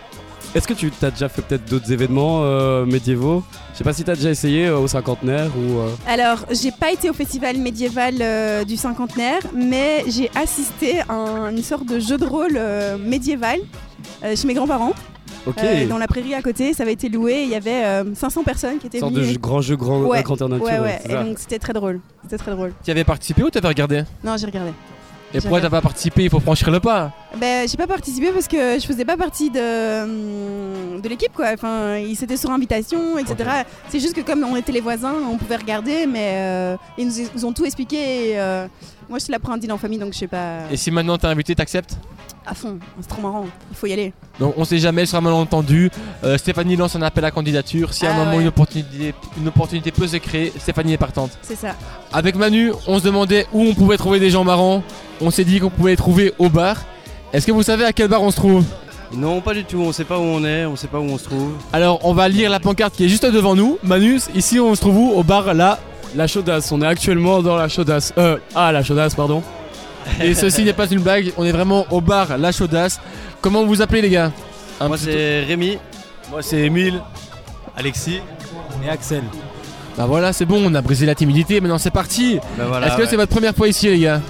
Est-ce 0.54 0.68
que 0.68 0.74
tu 0.74 0.88
t'as 0.92 1.10
déjà 1.10 1.28
fait 1.28 1.42
peut-être 1.42 1.64
d'autres 1.64 1.90
événements 1.90 2.42
euh, 2.44 2.84
médiévaux? 2.86 3.42
Je 3.72 3.78
sais 3.78 3.84
pas 3.84 3.92
si 3.92 4.04
t'as 4.04 4.14
déjà 4.14 4.30
essayé 4.30 4.66
euh, 4.66 4.78
au 4.78 4.86
cinquantenaire 4.86 5.50
ou. 5.56 5.78
euh, 5.78 5.88
Alors, 6.06 6.44
j'ai 6.50 6.70
pas 6.70 6.92
été 6.92 7.10
au 7.10 7.12
festival 7.12 7.56
médiéval 7.58 8.64
du 8.64 8.76
cinquantenaire, 8.76 9.40
mais 9.52 10.04
j'ai 10.06 10.30
assisté 10.36 11.00
à 11.08 11.12
un- 11.12 11.50
une 11.50 11.62
sorte 11.62 11.86
de 11.86 11.98
jeu 11.98 12.18
de 12.18 12.24
rôle 12.26 12.58
médiéval 13.00 13.58
chez 14.22 14.46
mes 14.46 14.54
grands-parents. 14.54 14.92
Ok. 15.46 15.56
Euh, 15.62 15.86
dans 15.86 15.98
la 15.98 16.06
prairie 16.06 16.34
à 16.34 16.42
côté, 16.42 16.72
ça 16.72 16.82
avait 16.84 16.92
été 16.94 17.08
loué. 17.08 17.42
Il 17.42 17.50
y 17.50 17.54
avait 17.54 17.84
euh, 17.84 18.14
500 18.14 18.42
personnes 18.44 18.78
qui 18.78 18.86
étaient 18.86 18.98
Sorte 18.98 19.12
de 19.12 19.20
venues. 19.20 19.32
jeu- 19.34 19.38
grand 19.38 19.60
jeu 19.60 19.76
grand- 19.76 20.00
ouais. 20.02 20.22
grandeur 20.22 20.48
nature, 20.48 20.64
Ouais, 20.66 20.78
ouais, 20.80 21.00
Et 21.08 21.12
donc 21.12 21.38
c'était 21.38 21.58
très 21.58 21.72
drôle. 21.72 22.00
C'était 22.22 22.38
très 22.38 22.50
drôle. 22.52 22.72
Tu 22.84 22.90
avais 22.90 23.04
participé 23.04 23.42
ou 23.42 23.50
t'avais 23.50 23.68
regardé? 23.68 24.04
Non, 24.22 24.36
j'ai 24.38 24.46
regardé. 24.46 24.70
Et 25.36 25.40
pourquoi 25.40 25.60
t'as 25.60 25.68
pas 25.68 25.80
participé? 25.80 26.22
Il 26.22 26.30
faut 26.30 26.38
franchir 26.38 26.70
le 26.70 26.78
pas. 26.78 27.10
Ben, 27.40 27.68
j'ai 27.68 27.76
pas 27.76 27.88
participé 27.88 28.28
parce 28.30 28.46
que 28.46 28.78
je 28.78 28.86
faisais 28.86 29.04
pas 29.04 29.16
partie 29.16 29.50
de, 29.50 30.04
hum, 30.04 31.00
de 31.00 31.08
l'équipe 31.08 31.32
quoi. 31.34 31.46
Enfin, 31.52 31.96
ils 31.96 32.14
c'était 32.14 32.36
sur 32.36 32.50
invitation, 32.52 33.18
etc. 33.18 33.50
C'est 33.88 33.98
juste 33.98 34.14
que 34.14 34.20
comme 34.20 34.44
on 34.44 34.54
était 34.54 34.70
les 34.70 34.80
voisins, 34.80 35.14
on 35.28 35.36
pouvait 35.36 35.56
regarder, 35.56 36.06
mais 36.06 36.34
euh, 36.36 36.76
ils 36.96 37.08
nous, 37.08 37.14
nous 37.34 37.44
ont 37.46 37.52
tout 37.52 37.64
expliqué. 37.64 37.96
Et, 38.30 38.38
euh, 38.40 38.68
moi, 39.08 39.18
je 39.18 39.24
suis 39.24 39.32
là 39.32 39.40
pour 39.40 39.50
un 39.50 39.58
dîner 39.58 39.72
en 39.72 39.78
famille, 39.78 39.98
donc 39.98 40.12
je 40.12 40.18
sais 40.20 40.28
pas. 40.28 40.60
Et 40.70 40.76
si 40.76 40.92
maintenant 40.92 41.18
t'es 41.18 41.26
invité, 41.26 41.54
t'acceptes? 41.56 41.98
À 42.46 42.54
fond, 42.54 42.78
c'est 43.00 43.08
trop 43.08 43.22
marrant. 43.22 43.46
Il 43.70 43.76
faut 43.76 43.86
y 43.86 43.92
aller. 43.94 44.12
Donc 44.38 44.54
on 44.58 44.64
sait 44.64 44.78
jamais, 44.78 45.06
ce 45.06 45.12
sera 45.12 45.22
malentendu. 45.22 45.90
Euh, 46.24 46.36
Stéphanie 46.36 46.76
lance 46.76 46.94
un 46.94 47.00
appel 47.02 47.24
à 47.24 47.30
candidature. 47.30 47.94
Si 47.94 48.06
à 48.06 48.10
un 48.10 48.12
Ah 48.14 48.18
moment 48.18 48.36
ouais. 48.36 48.42
une, 48.42 48.48
opportunité, 48.48 49.14
une 49.38 49.48
opportunité 49.48 49.90
peut 49.90 50.06
se 50.06 50.16
créer, 50.18 50.52
Stéphanie 50.58 50.92
est 50.92 50.98
partante. 50.98 51.30
C'est 51.40 51.56
ça. 51.56 51.74
Avec 52.12 52.36
Manu, 52.36 52.72
on 52.86 52.98
se 52.98 53.04
demandait 53.04 53.46
où 53.52 53.62
on 53.62 53.72
pouvait 53.74 53.96
trouver 53.96 54.20
des 54.20 54.28
gens 54.30 54.44
marrants. 54.44 54.82
On 55.22 55.30
s'est 55.30 55.44
dit 55.44 55.58
qu'on 55.58 55.70
pouvait 55.70 55.92
les 55.92 55.96
trouver 55.96 56.34
au 56.38 56.50
bar. 56.50 56.76
Est-ce 57.32 57.46
que 57.46 57.52
vous 57.52 57.62
savez 57.62 57.84
à 57.86 57.92
quel 57.92 58.08
bar 58.08 58.20
on 58.22 58.30
se 58.30 58.36
trouve? 58.36 58.64
Non, 59.16 59.40
pas 59.40 59.54
du 59.54 59.64
tout. 59.64 59.78
On 59.78 59.92
sait 59.92 60.04
pas 60.04 60.18
où 60.18 60.22
on 60.22 60.44
est, 60.44 60.66
on 60.66 60.76
sait 60.76 60.88
pas 60.88 60.98
où 60.98 61.04
on 61.04 61.16
se 61.18 61.24
trouve. 61.24 61.52
Alors 61.72 62.00
on 62.04 62.12
va 62.12 62.28
lire 62.28 62.50
la 62.50 62.60
pancarte 62.60 62.94
qui 62.94 63.04
est 63.04 63.08
juste 63.08 63.24
devant 63.24 63.54
nous. 63.54 63.78
Manu, 63.82 64.18
ici 64.34 64.60
on 64.60 64.74
se 64.74 64.80
trouve 64.82 64.96
où? 64.98 65.10
Au 65.12 65.22
bar 65.22 65.54
là 65.54 65.78
La 66.14 66.26
chaudasse, 66.26 66.70
on 66.72 66.82
est 66.82 66.86
actuellement 66.86 67.40
dans 67.40 67.56
la 67.56 67.68
chaudasse. 67.68 68.12
Euh, 68.18 68.36
ah, 68.54 68.70
la 68.70 68.82
chaudasse, 68.82 69.14
pardon. 69.14 69.42
Et 70.20 70.34
ceci 70.34 70.64
n'est 70.64 70.72
pas 70.72 70.86
une 70.86 71.00
blague, 71.00 71.32
on 71.36 71.44
est 71.44 71.52
vraiment 71.52 71.86
au 71.90 72.00
bar 72.00 72.38
La 72.38 72.52
Chaudasse. 72.52 73.00
Comment 73.40 73.62
vous 73.62 73.68
vous 73.68 73.82
appelez 73.82 74.02
les 74.02 74.10
gars? 74.10 74.32
Un 74.80 74.88
Moi 74.88 74.98
c'est 74.98 75.44
Rémi. 75.44 75.78
Moi 76.30 76.42
c'est 76.42 76.60
Emile. 76.60 77.00
Alexis. 77.76 78.20
Et 78.84 78.88
Axel. 78.88 79.22
Bah 79.96 80.06
voilà, 80.06 80.32
c'est 80.32 80.44
bon, 80.44 80.62
on 80.64 80.74
a 80.74 80.82
brisé 80.82 81.06
la 81.06 81.14
timidité, 81.14 81.60
maintenant 81.60 81.78
c'est 81.78 81.90
parti. 81.90 82.38
Bah 82.58 82.64
voilà, 82.66 82.86
Est-ce 82.86 82.96
que 82.96 83.02
ouais. 83.02 83.08
c'est 83.08 83.16
votre 83.16 83.32
première 83.32 83.54
fois 83.54 83.68
ici 83.68 83.88
les 83.88 84.00
gars? 84.00 84.20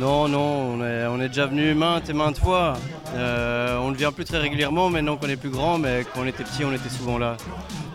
Non, 0.00 0.26
non, 0.26 0.74
on 0.74 0.84
est, 0.84 1.06
on 1.06 1.20
est 1.20 1.28
déjà 1.28 1.46
venu 1.46 1.74
maintes 1.74 2.08
et 2.08 2.14
maintes 2.14 2.38
fois. 2.38 2.74
Euh, 3.14 3.76
on 3.82 3.90
ne 3.90 3.96
vient 3.96 4.10
plus 4.10 4.24
très 4.24 4.38
régulièrement 4.38 4.88
maintenant 4.88 5.16
qu'on 5.16 5.28
est 5.28 5.36
plus 5.36 5.50
grand, 5.50 5.76
mais 5.76 6.06
quand 6.14 6.22
on 6.22 6.26
était 6.26 6.44
petit, 6.44 6.64
on 6.64 6.72
était 6.72 6.88
souvent 6.88 7.18
là. 7.18 7.36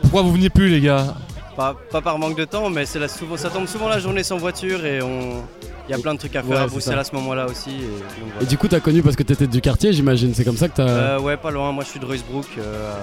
Pourquoi 0.01 0.21
vous 0.21 0.31
venez 0.31 0.49
plus 0.49 0.69
les 0.69 0.79
gars? 0.79 1.15
Pas, 1.57 1.75
pas 1.91 2.01
par 2.01 2.19
manque 2.19 2.37
de 2.37 2.45
temps, 2.45 2.69
mais 2.69 2.85
c'est 2.85 2.99
ça 3.07 3.49
tombe 3.49 3.65
souvent 3.65 3.89
la 3.89 3.97
journée 3.99 4.21
sans 4.23 4.37
voiture 4.37 4.85
et 4.85 5.01
on, 5.01 5.41
il 5.89 5.91
y 5.91 5.93
a 5.95 5.97
plein 5.97 6.13
de 6.13 6.19
trucs 6.19 6.35
à 6.35 6.43
faire 6.43 6.51
Ouais, 6.51 6.57
à 6.57 6.63
c'est 6.65 6.69
Bruxelles 6.69 6.93
ça. 6.93 6.99
à 6.99 7.03
ce 7.03 7.15
moment-là 7.15 7.47
aussi. 7.47 7.71
Et, 7.71 7.73
donc 7.73 7.81
Et 7.81 8.31
voilà. 8.35 8.45
du 8.47 8.57
coup, 8.59 8.67
t'as 8.67 8.79
connu 8.79 9.01
parce 9.01 9.15
que 9.15 9.23
t'étais 9.23 9.47
du 9.47 9.59
quartier, 9.59 9.91
j'imagine. 9.91 10.35
C'est 10.35 10.43
comme 10.45 10.55
ça 10.57 10.67
que 10.69 10.75
t'as. 10.75 10.87
Euh, 10.87 11.19
ouais, 11.19 11.35
pas 11.35 11.49
loin. 11.49 11.71
Moi, 11.71 11.83
je 11.83 11.89
suis 11.89 11.99
de 11.99 12.05
Ruysbrook. 12.05 12.45
euh, 12.59 12.93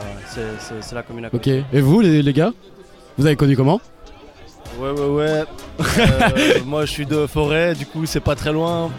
c'est- 0.70 0.94
la 0.94 1.02
commune 1.02 1.24
à 1.24 1.28
ok. 1.28 1.32
côté. 1.32 1.64
Et 1.72 1.80
vous, 1.80 2.00
les, 2.00 2.22
les 2.22 2.32
gars 2.32 2.52
Vous 3.18 3.26
avez 3.26 3.34
connu 3.34 3.56
comment? 3.56 3.80
Ouais, 4.78 4.90
ouais, 4.90 5.06
ouais. 5.08 5.44
Euh, 5.80 6.60
moi, 6.64 6.84
je 6.86 6.90
suis 6.92 7.06
de 7.06 7.26
Forêt, 7.26 7.74
du 7.74 7.86
coup, 7.86 8.06
c'est 8.06 8.20
pas 8.20 8.36
très 8.36 8.52
loin. 8.52 8.90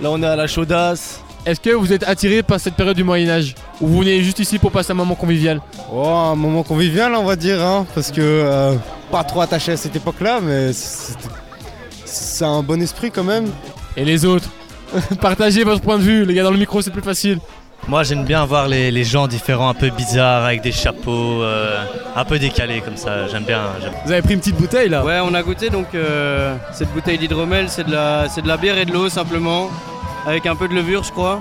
Là, 0.00 0.10
on 0.12 0.22
est 0.22 0.26
à 0.26 0.36
la 0.36 0.46
Chaudasse. 0.46 1.20
Est-ce 1.46 1.58
que 1.60 1.70
vous 1.70 1.92
êtes 1.92 2.04
attiré 2.04 2.42
par 2.44 2.60
cette 2.60 2.74
période 2.74 2.96
du 2.96 3.02
Moyen-Âge? 3.04 3.54
Ou 3.80 3.88
vous 3.88 3.98
venez 4.00 4.22
juste 4.22 4.38
ici 4.38 4.58
pour 4.60 4.70
passer 4.70 4.92
un 4.92 4.94
moment 4.94 5.14
convivial? 5.16 5.60
Oh, 5.92 6.04
un 6.06 6.36
moment 6.36 6.62
convivial, 6.62 7.12
on 7.14 7.24
va 7.24 7.34
dire, 7.34 7.60
hein, 7.64 7.86
parce 7.94 8.10
que 8.12 8.20
euh, 8.20 8.74
pas 9.10 9.24
trop 9.24 9.40
attaché 9.40 9.72
à 9.72 9.76
cette 9.76 9.96
époque-là, 9.96 10.40
mais 10.42 10.72
c'est 10.72 11.16
c'est 12.04 12.44
un 12.44 12.62
bon 12.62 12.80
esprit 12.82 13.10
quand 13.10 13.24
même. 13.24 13.48
Et 13.96 14.04
les 14.04 14.24
autres 14.24 14.48
Partagez 15.20 15.62
votre 15.62 15.82
point 15.82 15.98
de 15.98 16.02
vue, 16.02 16.24
les 16.24 16.34
gars, 16.34 16.42
dans 16.42 16.50
le 16.50 16.58
micro 16.58 16.82
c'est 16.82 16.90
plus 16.90 17.02
facile. 17.02 17.38
Moi 17.88 18.02
j'aime 18.02 18.24
bien 18.24 18.44
voir 18.44 18.68
les, 18.68 18.90
les 18.90 19.04
gens 19.04 19.26
différents, 19.26 19.68
un 19.68 19.74
peu 19.74 19.90
bizarres, 19.90 20.44
avec 20.44 20.60
des 20.62 20.72
chapeaux, 20.72 21.42
euh, 21.42 21.82
un 22.14 22.24
peu 22.24 22.38
décalés 22.38 22.80
comme 22.80 22.96
ça. 22.96 23.26
J'aime 23.28 23.44
bien. 23.44 23.62
Vous 24.04 24.12
avez 24.12 24.22
pris 24.22 24.34
une 24.34 24.40
petite 24.40 24.56
bouteille 24.56 24.88
là 24.88 25.04
Ouais, 25.04 25.18
on 25.22 25.32
a 25.34 25.42
goûté 25.42 25.70
donc 25.70 25.94
euh, 25.94 26.56
cette 26.72 26.92
bouteille 26.92 27.18
d'hydromel, 27.18 27.68
c'est 27.68 27.84
de 27.84 27.92
la, 27.92 28.28
c'est 28.28 28.42
de 28.42 28.48
la 28.48 28.56
bière 28.56 28.78
et 28.78 28.84
de 28.84 28.92
l'eau 28.92 29.08
simplement, 29.08 29.70
avec 30.26 30.46
un 30.46 30.56
peu 30.56 30.68
de 30.68 30.74
levure, 30.74 31.04
je 31.04 31.12
crois. 31.12 31.40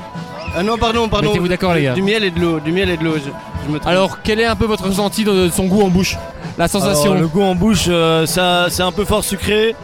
Ah 0.55 0.63
non, 0.63 0.77
pardon, 0.77 1.07
pardon. 1.09 1.27
Mettez-vous 1.27 1.47
d'accord, 1.47 1.73
les 1.73 1.83
gars. 1.83 1.93
Du 1.93 2.01
miel 2.01 2.23
et 2.23 2.31
de 2.31 2.39
l'eau, 2.39 2.59
du 2.59 2.71
miel 2.71 2.89
et 2.89 2.97
de 2.97 3.03
l'eau. 3.03 3.15
Je, 3.15 3.29
je 3.65 3.71
me 3.71 3.79
trompe. 3.79 3.89
Alors, 3.91 4.17
quel 4.23 4.39
est 4.39 4.45
un 4.45 4.55
peu 4.55 4.65
votre 4.65 4.83
ressenti 4.87 5.23
de 5.23 5.49
son 5.53 5.65
goût 5.65 5.81
en 5.81 5.89
bouche? 5.89 6.17
La 6.57 6.67
sensation 6.67 7.11
Alors, 7.11 7.21
le 7.21 7.27
goût 7.27 7.41
en 7.43 7.55
bouche, 7.55 7.85
euh, 7.87 8.25
ça- 8.25 8.67
c'est 8.69 8.83
un 8.83 8.91
peu 8.91 9.05
fort 9.05 9.23
sucré. 9.23 9.75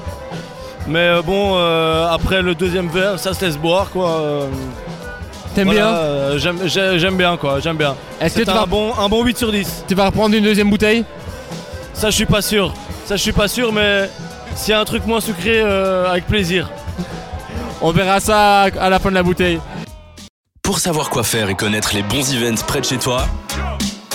Mais 0.87 0.99
euh, 0.99 1.21
bon, 1.21 1.53
euh, 1.55 2.07
après 2.11 2.41
le 2.41 2.53
deuxième 2.53 2.87
verre, 2.89 3.17
ça 3.19 3.33
se 3.33 3.43
laisse 3.43 3.57
boire 3.57 3.89
quoi. 3.89 4.09
euh, 4.19 4.47
T'aimes 5.55 5.65
voilà, 5.67 5.81
bien? 5.81 5.89
euh, 5.95 6.37
J'aime 6.37 6.59
j'ai- 6.65 6.99
j'aime 6.99 7.15
bien 7.17 7.37
quoi, 7.37 7.59
j'aime 7.59 7.77
bien. 7.77 7.95
Est-ce 8.21 8.35
que 8.35 8.39
C'est 8.41 8.45
tu 8.45 8.51
un, 8.51 8.61
vas- 8.61 8.65
bon, 8.65 8.93
un 8.99 9.09
bon 9.09 9.23
8 9.23 9.37
sur 9.37 9.51
10. 9.51 9.83
Tu 9.87 9.95
vas 9.95 10.05
reprendre 10.07 10.35
une 10.35 10.43
deuxième 10.43 10.69
bouteille? 10.69 11.03
Ça, 11.93 12.09
je 12.09 12.15
suis 12.15 12.25
pas 12.25 12.41
sûr. 12.41 12.73
Ça, 13.05 13.15
je 13.15 13.21
suis 13.21 13.31
pas 13.31 13.47
sûr, 13.47 13.71
mais 13.71 14.09
s'il 14.55 14.71
y 14.71 14.73
a 14.73 14.79
un 14.79 14.85
truc 14.85 15.05
moins 15.07 15.21
sucré, 15.21 15.61
euh, 15.61 16.09
avec 16.11 16.27
plaisir. 16.27 16.69
On 17.81 17.91
verra 17.91 18.19
ça 18.19 18.63
à 18.79 18.89
la 18.89 18.99
fin 18.99 19.09
de 19.09 19.15
la 19.15 19.23
bouteille. 19.23 19.59
Pour 20.61 20.79
savoir 20.79 21.09
quoi 21.09 21.23
faire 21.23 21.49
et 21.49 21.55
connaître 21.55 21.91
les 21.93 22.03
bons 22.03 22.33
events 22.33 22.61
près 22.67 22.81
de 22.81 22.85
chez 22.85 22.97
toi, 22.97 23.25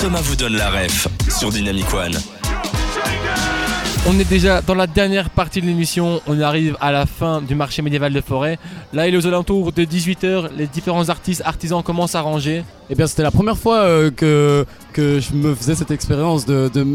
Thomas 0.01 0.21
vous 0.23 0.37
donne 0.37 0.57
la 0.57 0.71
ref 0.71 1.09
sur 1.29 1.51
Dynamic 1.51 1.93
One. 1.93 2.13
On 4.07 4.19
est 4.19 4.29
déjà 4.29 4.63
dans 4.63 4.75
la 4.75 4.87
dernière 4.87 5.29
partie 5.29 5.61
de 5.61 5.67
l'émission, 5.67 6.23
on 6.27 6.41
arrive 6.41 6.77
à 6.81 6.91
la 6.91 7.05
fin 7.05 7.43
du 7.43 7.55
marché 7.55 7.83
médiéval 7.83 8.13
de 8.13 8.21
forêt. 8.23 8.59
Là, 8.95 9.07
il 9.07 9.15
est 9.15 9.19
aux 9.19 9.27
alentours 9.27 9.73
de 9.73 9.85
18h, 9.85 10.49
les 10.57 10.67
différents 10.67 11.09
artistes, 11.11 11.43
artisans 11.45 11.83
commencent 11.83 12.15
à 12.15 12.23
ranger. 12.23 12.65
Eh 12.89 12.95
bien, 12.95 13.07
c'était 13.07 13.23
la 13.23 13.31
première 13.31 13.59
fois 13.59 13.81
euh, 13.81 14.11
que, 14.11 14.65
que 14.95 15.21
je 15.21 15.35
me 15.35 15.55
faisais 15.55 15.75
cette 15.75 15.91
expérience 15.91 16.47
de, 16.47 16.71
de, 16.73 16.87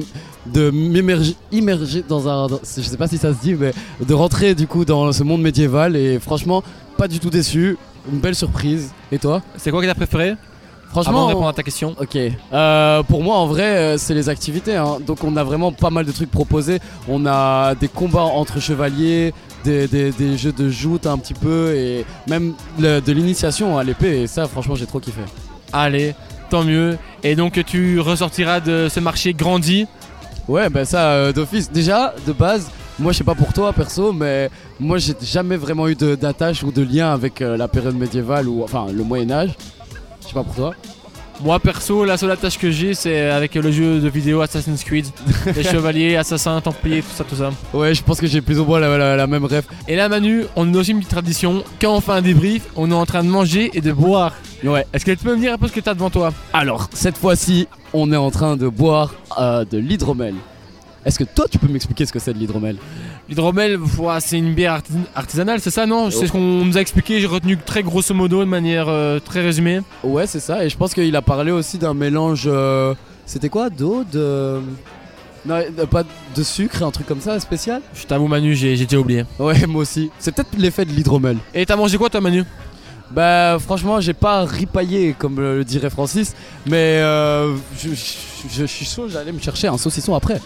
de 0.47 0.71
m'immerger 0.71 1.35
immerger 1.51 2.03
dans 2.07 2.27
un. 2.27 2.47
dans- 2.47 2.59
je 2.63 2.81
sais 2.81 2.97
pas 2.97 3.07
si 3.07 3.19
ça 3.19 3.33
se 3.33 3.39
dit, 3.39 3.53
mais 3.53 3.71
de 4.03 4.13
rentrer 4.15 4.55
du 4.55 4.65
coup 4.65 4.83
dans 4.83 5.11
ce 5.11 5.21
monde 5.23 5.41
médiéval 5.43 5.95
et 5.95 6.19
franchement, 6.19 6.63
pas 6.97 7.07
du 7.07 7.19
tout 7.19 7.29
déçu. 7.29 7.77
Une 8.11 8.19
belle 8.19 8.35
surprise. 8.35 8.91
Et 9.11 9.17
toi? 9.19 9.41
C'est 9.57 9.71
quoi 9.71 9.81
que 9.81 9.87
t'as 9.87 9.95
préféré? 9.95 10.35
Franchement. 11.03 11.11
Avant 11.17 11.23
de 11.23 11.27
répondre 11.33 11.47
à 11.49 11.53
ta 11.53 11.63
question. 11.63 11.93
Ok. 11.99 12.17
Euh, 12.53 13.03
pour 13.03 13.21
moi, 13.21 13.35
en 13.35 13.47
vrai, 13.47 13.63
euh, 13.77 13.97
c'est 13.97 14.13
les 14.13 14.29
activités. 14.29 14.75
hein. 14.77 14.97
Donc, 15.05 15.23
on 15.25 15.35
a 15.35 15.43
vraiment 15.43 15.73
pas 15.73 15.89
mal 15.89 16.05
de 16.05 16.11
trucs 16.13 16.31
proposés. 16.31 16.79
On 17.09 17.25
a 17.25 17.75
des 17.75 17.89
combats 17.89 18.21
entre 18.23 18.61
chevaliers, 18.61 19.33
des, 19.65 19.87
des- 19.87 20.11
des 20.11 20.37
jeux 20.37 20.53
de 20.53 20.69
joute 20.69 21.05
un 21.05 21.17
petit 21.17 21.33
peu, 21.33 21.75
et 21.75 22.05
même 22.27 22.53
le- 22.79 23.01
de 23.01 23.11
l'initiation 23.11 23.77
à 23.77 23.83
l'épée. 23.83 24.21
Et 24.21 24.27
ça, 24.27 24.47
franchement, 24.47 24.75
j'ai 24.75 24.85
trop 24.85 24.99
kiffé. 25.01 25.19
Allez, 25.73 26.15
tant 26.49 26.63
mieux. 26.63 26.97
Et 27.23 27.35
donc 27.35 27.61
tu 27.65 27.99
ressortiras 27.99 28.61
de 28.61 28.87
ce 28.89 28.99
marché 29.01 29.33
grandi. 29.33 29.87
Ouais, 30.47 30.69
bah 30.69 30.85
ça, 30.85 31.09
euh, 31.09 31.33
d'office. 31.33 31.69
Déjà, 31.71 32.13
de 32.25 32.31
base, 32.31 32.69
moi, 32.99 33.11
je 33.11 33.17
sais 33.17 33.23
pas 33.25 33.35
pour 33.35 33.51
toi, 33.51 33.73
perso, 33.73 34.13
mais 34.13 34.49
moi, 34.79 34.97
j'ai 34.99 35.13
jamais 35.21 35.57
vraiment 35.57 35.87
eu 35.89 35.95
de- 35.95 36.15
d'attache 36.15 36.63
ou 36.63 36.71
de 36.71 36.83
lien 36.83 37.11
avec 37.11 37.41
euh, 37.41 37.57
la 37.57 37.67
période 37.67 37.97
médiévale 37.97 38.47
ou 38.47 38.63
enfin 38.63 38.85
le 38.93 39.03
Moyen-Âge. 39.03 39.51
Je 40.25 40.29
sais 40.29 40.33
pas 40.33 40.43
pour 40.43 40.55
toi. 40.55 40.73
Moi 41.43 41.59
perso, 41.59 42.05
la 42.05 42.15
seule 42.17 42.31
attache 42.31 42.57
que 42.57 42.71
j'ai, 42.71 42.93
c'est 42.93 43.29
avec 43.29 43.55
le 43.55 43.69
jeu 43.69 43.99
de 43.99 44.07
vidéo 44.07 44.39
Assassin's 44.39 44.83
Creed. 44.85 45.05
les 45.55 45.63
chevaliers, 45.63 46.15
assassins, 46.15 46.61
templiers, 46.61 47.01
tout 47.01 47.09
ça, 47.13 47.25
tout 47.25 47.35
ça. 47.35 47.51
Ouais, 47.73 47.93
je 47.93 48.01
pense 48.01 48.21
que 48.21 48.27
j'ai 48.27 48.39
plus 48.39 48.57
ou 48.57 48.63
moins 48.63 48.79
la, 48.79 48.97
la- 48.97 49.15
la 49.17 49.27
même 49.27 49.43
rêve. 49.43 49.65
Et 49.89 49.97
là, 49.97 50.07
Manu, 50.07 50.45
on 50.55 50.73
a 50.73 50.77
aussi 50.77 50.91
une 50.91 50.99
petite 50.99 51.11
tradition. 51.11 51.61
Quand 51.81 51.93
on 51.93 51.99
fait 51.99 52.13
un 52.13 52.21
débrief, 52.21 52.63
on 52.77 52.89
est 52.89 52.93
en 52.95 53.05
train 53.05 53.21
de 53.21 53.27
manger 53.27 53.69
et 53.73 53.81
de 53.81 53.91
boire. 53.91 54.31
Ouais. 54.63 54.85
Est-ce 54.93 55.03
que 55.03 55.11
tu 55.11 55.17
peux 55.25 55.35
me 55.35 55.41
dire 55.41 55.51
un 55.53 55.57
peu 55.57 55.67
ce 55.67 55.73
que 55.73 55.81
t'as 55.81 55.93
devant 55.93 56.09
toi? 56.09 56.31
Alors, 56.53 56.87
cette 56.93 57.17
fois-ci, 57.17 57.67
on 57.91 58.13
est 58.13 58.17
en 58.17 58.31
train 58.31 58.55
de 58.55 58.69
boire 58.69 59.13
euh, 59.37 59.65
de 59.65 59.77
l'hydromel. 59.77 60.35
Est-ce 61.03 61.19
que 61.19 61.25
toi, 61.25 61.47
tu 61.51 61.59
peux 61.59 61.67
m'expliquer 61.67 62.05
ce 62.05 62.13
que 62.13 62.19
c'est 62.19 62.33
de 62.33 62.39
l'hydromel? 62.39 62.77
L'hydromel, 63.27 63.79
ouah, 63.97 64.19
c'est 64.19 64.37
une 64.37 64.53
bière 64.53 64.73
artis- 64.73 64.93
artisanale, 65.15 65.59
c'est 65.59 65.71
ça, 65.71 65.85
non? 65.87 66.11
C'est 66.11 66.27
ce 66.27 66.31
qu'on 66.31 66.39
nous 66.63 66.77
a 66.77 66.81
expliqué, 66.81 67.19
j'ai 67.19 67.25
retenu 67.27 67.57
très 67.57 67.81
grosso 67.81 68.13
modo, 68.13 68.39
de 68.41 68.49
manière 68.49 68.85
euh, 68.87 69.19
très 69.19 69.41
résumée. 69.41 69.79
Ouais, 70.03 70.27
c'est 70.27 70.39
ça. 70.39 70.63
Et 70.63 70.69
je 70.69 70.77
pense 70.77 70.93
qu'il 70.93 71.15
a 71.15 71.21
parlé 71.23 71.51
aussi 71.51 71.77
d'un 71.79 71.93
mélange. 71.95 72.43
euh, 72.45 72.93
C'était 73.25 73.49
quoi? 73.49 73.69
D'eau 73.71 74.03
De. 74.11 74.59
Non, 75.47 75.59
pas 75.91 76.03
de 76.35 76.43
sucre, 76.43 76.81
un 76.83 76.89
truc 76.91 77.05
comme 77.07 77.21
ça, 77.21 77.39
spécial? 77.39 77.81
Je 77.93 78.05
t'avoue, 78.05 78.27
Manu, 78.27 78.55
j'ai 78.55 78.75
déjà 78.77 78.97
oublié. 78.99 79.25
Ouais, 79.39 79.65
moi 79.67 79.81
aussi. 79.83 80.09
C'est 80.19 80.33
peut-être 80.33 80.49
l'effet 80.57 80.85
de 80.85 80.91
l'hydromel. 80.91 81.37
Et 81.53 81.65
t'as 81.65 81.75
mangé 81.75 81.97
quoi, 81.97 82.09
toi, 82.09 82.21
Manu? 82.21 82.43
Bah, 83.11 83.57
franchement, 83.59 83.99
j'ai 84.01 84.13
pas 84.13 84.45
ripaillé, 84.45 85.15
comme 85.17 85.39
le 85.39 85.63
dirait 85.63 85.89
Francis. 85.89 86.35
Mais 86.65 86.99
euh, 86.99 87.55
je, 87.77 87.93
suis 88.65 88.87
j'allais 89.09 89.31
me 89.31 89.39
chercher 89.39 89.67
un 89.67 89.77
saucisson 89.77 90.15
après. 90.15 90.41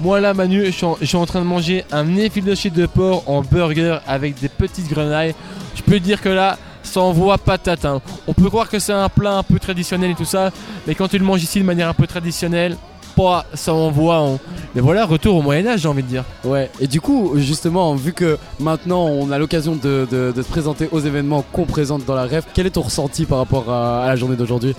Moi 0.00 0.20
là 0.20 0.34
Manu, 0.34 0.66
je 0.66 0.70
suis, 0.70 0.84
en, 0.84 0.96
je 1.00 1.06
suis 1.06 1.16
en 1.16 1.26
train 1.26 1.40
de 1.40 1.46
manger 1.46 1.84
un 1.92 2.16
effiloché 2.16 2.70
de 2.70 2.86
porc 2.86 3.22
en 3.28 3.42
burger 3.42 3.98
avec 4.06 4.38
des 4.40 4.48
petites 4.48 4.88
grenailles. 4.88 5.34
Je 5.74 5.82
peux 5.82 6.00
dire 6.00 6.20
que 6.20 6.28
là, 6.28 6.58
ça 6.82 7.00
envoie 7.00 7.38
patate. 7.38 7.84
hein. 7.84 8.00
On 8.26 8.32
peut 8.34 8.48
croire 8.48 8.68
que 8.68 8.78
c'est 8.78 8.92
un 8.92 9.08
plat 9.08 9.38
un 9.38 9.42
peu 9.42 9.58
traditionnel 9.58 10.10
et 10.10 10.14
tout 10.14 10.24
ça, 10.24 10.50
mais 10.86 10.94
quand 10.94 11.08
tu 11.08 11.18
le 11.18 11.24
manges 11.24 11.42
ici 11.42 11.60
de 11.60 11.64
manière 11.64 11.88
un 11.88 11.94
peu 11.94 12.06
traditionnelle, 12.06 12.76
pas 13.14 13.46
ça 13.54 13.72
envoie. 13.72 14.16
hein. 14.16 14.38
Mais 14.74 14.80
voilà, 14.80 15.04
retour 15.04 15.36
au 15.36 15.42
Moyen 15.42 15.66
Âge, 15.66 15.80
j'ai 15.80 15.88
envie 15.88 16.02
de 16.02 16.08
dire. 16.08 16.24
Ouais, 16.44 16.70
et 16.80 16.86
du 16.86 17.00
coup, 17.00 17.32
justement, 17.36 17.94
vu 17.94 18.12
que 18.12 18.38
maintenant 18.60 19.04
on 19.06 19.30
a 19.30 19.38
l'occasion 19.38 19.76
de, 19.76 20.06
de- 20.10 20.32
de 20.34 20.42
se 20.42 20.48
présenter 20.48 20.88
aux 20.92 21.00
événements 21.00 21.44
qu'on 21.52 21.64
présente 21.66 22.04
dans 22.04 22.14
la 22.14 22.24
rêve, 22.24 22.44
quel 22.54 22.66
est 22.66 22.70
ton 22.70 22.82
ressenti 22.82 23.24
par 23.24 23.38
rapport 23.38 23.70
à, 23.70 24.04
à 24.04 24.08
la 24.08 24.16
journée 24.16 24.36
d'aujourd'hui? 24.36 24.74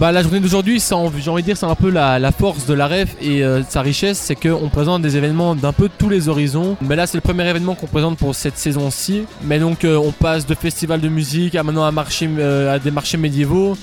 Bah 0.00 0.10
la 0.10 0.20
journée 0.22 0.40
d'aujourd'hui, 0.40 0.82
j'ai 0.84 0.94
envie 1.30 1.42
de 1.42 1.46
dire, 1.46 1.56
c'est 1.56 1.64
un 1.64 1.76
peu 1.76 1.90
la, 1.90 2.18
la 2.18 2.32
force 2.32 2.66
de 2.66 2.74
la 2.74 2.88
ref 2.88 3.14
et 3.22 3.44
euh, 3.44 3.62
sa 3.68 3.82
richesse, 3.82 4.18
c'est 4.18 4.34
qu'on 4.34 4.68
présente 4.68 5.00
des 5.00 5.16
événements 5.16 5.54
d'un 5.54 5.72
peu 5.72 5.88
tous 5.96 6.08
les 6.08 6.28
horizons. 6.28 6.76
Mais 6.82 6.96
là, 6.96 7.06
c'est 7.06 7.16
le 7.16 7.20
premier 7.22 7.48
événement 7.48 7.76
qu'on 7.76 7.86
présente 7.86 8.18
pour 8.18 8.34
cette 8.34 8.58
saison-ci. 8.58 9.22
Mais 9.44 9.60
donc, 9.60 9.84
euh, 9.84 9.96
on 9.96 10.10
passe 10.10 10.44
de 10.44 10.54
festivals 10.56 11.00
de 11.00 11.08
musique 11.08 11.54
à 11.54 11.62
maintenant 11.62 11.84
à, 11.84 11.92
marché, 11.92 12.28
euh, 12.36 12.74
à 12.74 12.78
des 12.80 12.90
marchés 12.90 13.16
médiévaux. 13.16 13.76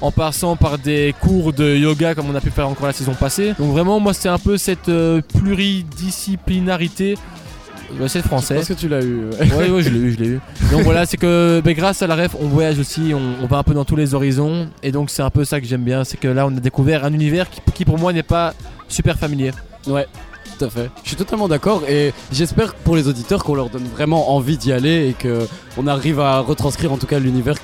En 0.00 0.10
passant 0.10 0.56
par 0.56 0.78
des 0.78 1.14
cours 1.20 1.52
de 1.52 1.76
yoga 1.76 2.14
comme 2.14 2.28
on 2.30 2.34
a 2.34 2.40
pu 2.40 2.50
faire 2.50 2.68
encore 2.68 2.86
la 2.86 2.92
saison 2.92 3.14
passée. 3.14 3.54
Donc 3.58 3.72
vraiment 3.72 4.00
moi 4.00 4.12
c'est 4.12 4.28
un 4.28 4.38
peu 4.38 4.56
cette 4.56 4.88
euh, 4.88 5.20
pluridisciplinarité. 5.38 7.16
Euh, 8.00 8.08
c'est 8.08 8.22
français. 8.22 8.56
Parce 8.56 8.68
que 8.68 8.74
tu 8.74 8.88
l'as 8.88 9.02
eu. 9.02 9.26
Ouais, 9.56 9.70
ouais, 9.70 9.82
je 9.82 9.90
l'ai 9.90 9.98
eu, 9.98 10.12
je 10.12 10.18
l'ai 10.18 10.26
eu. 10.26 10.40
Donc 10.72 10.82
voilà, 10.82 11.06
c'est 11.06 11.16
que 11.16 11.60
ben, 11.64 11.74
grâce 11.74 12.02
à 12.02 12.06
la 12.06 12.16
ref, 12.16 12.34
on 12.40 12.48
voyage 12.48 12.78
aussi, 12.78 13.12
on, 13.14 13.44
on 13.44 13.46
va 13.46 13.58
un 13.58 13.62
peu 13.62 13.74
dans 13.74 13.84
tous 13.84 13.96
les 13.96 14.14
horizons. 14.14 14.68
Et 14.82 14.90
donc 14.90 15.10
c'est 15.10 15.22
un 15.22 15.30
peu 15.30 15.44
ça 15.44 15.60
que 15.60 15.66
j'aime 15.66 15.84
bien, 15.84 16.02
c'est 16.04 16.16
que 16.16 16.28
là 16.28 16.46
on 16.46 16.56
a 16.56 16.60
découvert 16.60 17.04
un 17.04 17.12
univers 17.12 17.48
qui, 17.48 17.60
qui 17.72 17.84
pour 17.84 17.98
moi 17.98 18.12
n'est 18.12 18.22
pas 18.22 18.54
super 18.88 19.16
familier. 19.16 19.52
Ouais, 19.86 20.06
tout 20.56 20.64
à 20.64 20.70
fait. 20.70 20.90
Je 21.02 21.08
suis 21.08 21.16
totalement 21.16 21.48
d'accord 21.48 21.82
et 21.88 22.12
j'espère 22.32 22.74
pour 22.74 22.96
les 22.96 23.08
auditeurs 23.08 23.44
qu'on 23.44 23.54
leur 23.54 23.70
donne 23.70 23.84
vraiment 23.84 24.34
envie 24.34 24.56
d'y 24.56 24.72
aller 24.72 25.08
et 25.08 25.12
que 25.12 25.46
on 25.76 25.86
arrive 25.86 26.20
à 26.20 26.40
retranscrire 26.40 26.92
en 26.92 26.96
tout 26.96 27.06
cas 27.06 27.18
l'univers 27.18 27.56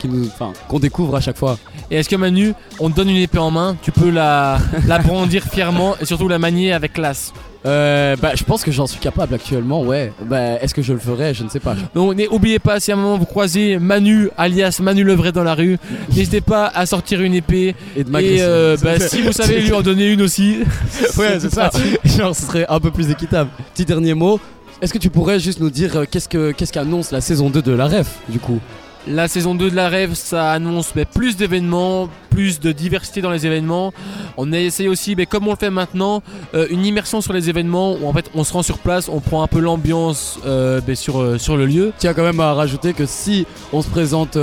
qu'on 0.68 0.78
découvre 0.78 1.16
à 1.16 1.20
chaque 1.20 1.36
fois. 1.36 1.58
Et 1.90 1.96
est-ce 1.96 2.08
que 2.08 2.16
Manu, 2.16 2.54
on 2.78 2.90
te 2.90 2.96
donne 2.96 3.10
une 3.10 3.16
épée 3.16 3.38
en 3.38 3.50
main, 3.50 3.76
tu 3.82 3.92
peux 3.92 4.10
la, 4.10 4.58
la 4.86 4.98
brandir 4.98 5.44
fièrement 5.44 5.96
et 6.00 6.04
surtout 6.04 6.28
la 6.28 6.38
manier 6.38 6.72
avec 6.72 6.92
classe 6.94 7.32
Euh, 7.66 8.16
bah, 8.16 8.32
je 8.34 8.42
pense 8.44 8.64
que 8.64 8.70
j'en 8.70 8.86
suis 8.86 9.00
capable 9.00 9.34
actuellement, 9.34 9.82
ouais. 9.82 10.12
Bah, 10.24 10.54
est-ce 10.62 10.72
que 10.74 10.82
je 10.82 10.92
le 10.92 10.98
ferai? 10.98 11.34
Je 11.34 11.44
ne 11.44 11.48
sais 11.50 11.60
pas. 11.60 11.76
Donc 11.94 12.16
n'oubliez 12.16 12.58
pas, 12.58 12.80
si 12.80 12.90
à 12.90 12.94
un 12.94 12.98
moment 12.98 13.18
vous 13.18 13.26
croisez 13.26 13.78
Manu, 13.78 14.30
alias 14.38 14.78
Manu 14.82 15.04
Levray 15.04 15.32
dans 15.32 15.44
la 15.44 15.54
rue, 15.54 15.78
n'hésitez 16.08 16.40
pas 16.40 16.66
à 16.74 16.86
sortir 16.86 17.20
une 17.20 17.34
épée. 17.34 17.74
Et 17.96 18.04
de 18.04 18.10
m'agresser. 18.10 18.38
euh, 18.40 18.76
bah, 18.82 18.98
si 18.98 19.20
vous 19.22 19.32
savez 19.32 19.60
lui 19.60 19.72
en 19.72 19.82
donner 19.82 20.10
une 20.10 20.22
aussi. 20.22 20.60
ouais, 21.18 21.38
c'est 21.38 21.52
ça. 21.52 21.70
Genre, 22.04 22.34
ce 22.34 22.46
serait 22.46 22.66
un 22.68 22.80
peu 22.80 22.90
plus 22.90 23.10
équitable. 23.10 23.50
Petit 23.74 23.84
dernier 23.84 24.14
mot. 24.14 24.40
Est-ce 24.80 24.94
que 24.94 24.98
tu 24.98 25.10
pourrais 25.10 25.38
juste 25.38 25.60
nous 25.60 25.68
dire 25.68 25.94
euh, 25.96 26.04
qu'est-ce 26.10 26.28
que 26.28 26.52
qu'est-ce 26.52 26.72
qu'annonce 26.72 27.10
la 27.10 27.20
saison 27.20 27.50
2 27.50 27.60
de 27.60 27.72
la 27.72 27.86
ref 27.86 28.16
du 28.30 28.38
coup? 28.38 28.58
La 29.06 29.28
saison 29.28 29.54
2 29.54 29.70
de 29.70 29.76
la 29.76 29.88
rêve, 29.88 30.12
ça 30.14 30.52
annonce 30.52 30.94
mais, 30.94 31.06
plus 31.06 31.34
d'événements, 31.36 32.10
plus 32.28 32.60
de 32.60 32.70
diversité 32.70 33.22
dans 33.22 33.30
les 33.30 33.46
événements. 33.46 33.94
On 34.36 34.52
a 34.52 34.58
essayé 34.58 34.90
aussi, 34.90 35.16
mais 35.16 35.24
comme 35.24 35.48
on 35.48 35.52
le 35.52 35.56
fait 35.56 35.70
maintenant, 35.70 36.22
euh, 36.54 36.66
une 36.70 36.84
immersion 36.84 37.22
sur 37.22 37.32
les 37.32 37.48
événements 37.48 37.94
où 37.94 38.06
en 38.06 38.12
fait 38.12 38.30
on 38.34 38.44
se 38.44 38.52
rend 38.52 38.62
sur 38.62 38.76
place, 38.76 39.08
on 39.08 39.20
prend 39.20 39.42
un 39.42 39.46
peu 39.46 39.58
l'ambiance 39.58 40.38
euh, 40.44 40.82
sur, 40.94 41.20
euh, 41.20 41.38
sur 41.38 41.56
le 41.56 41.64
lieu. 41.64 41.92
Tiens 41.96 42.12
quand 42.12 42.22
même 42.22 42.40
à 42.40 42.52
rajouter 42.52 42.92
que 42.92 43.06
si 43.06 43.46
on 43.72 43.80
se 43.80 43.88
présente 43.88 44.36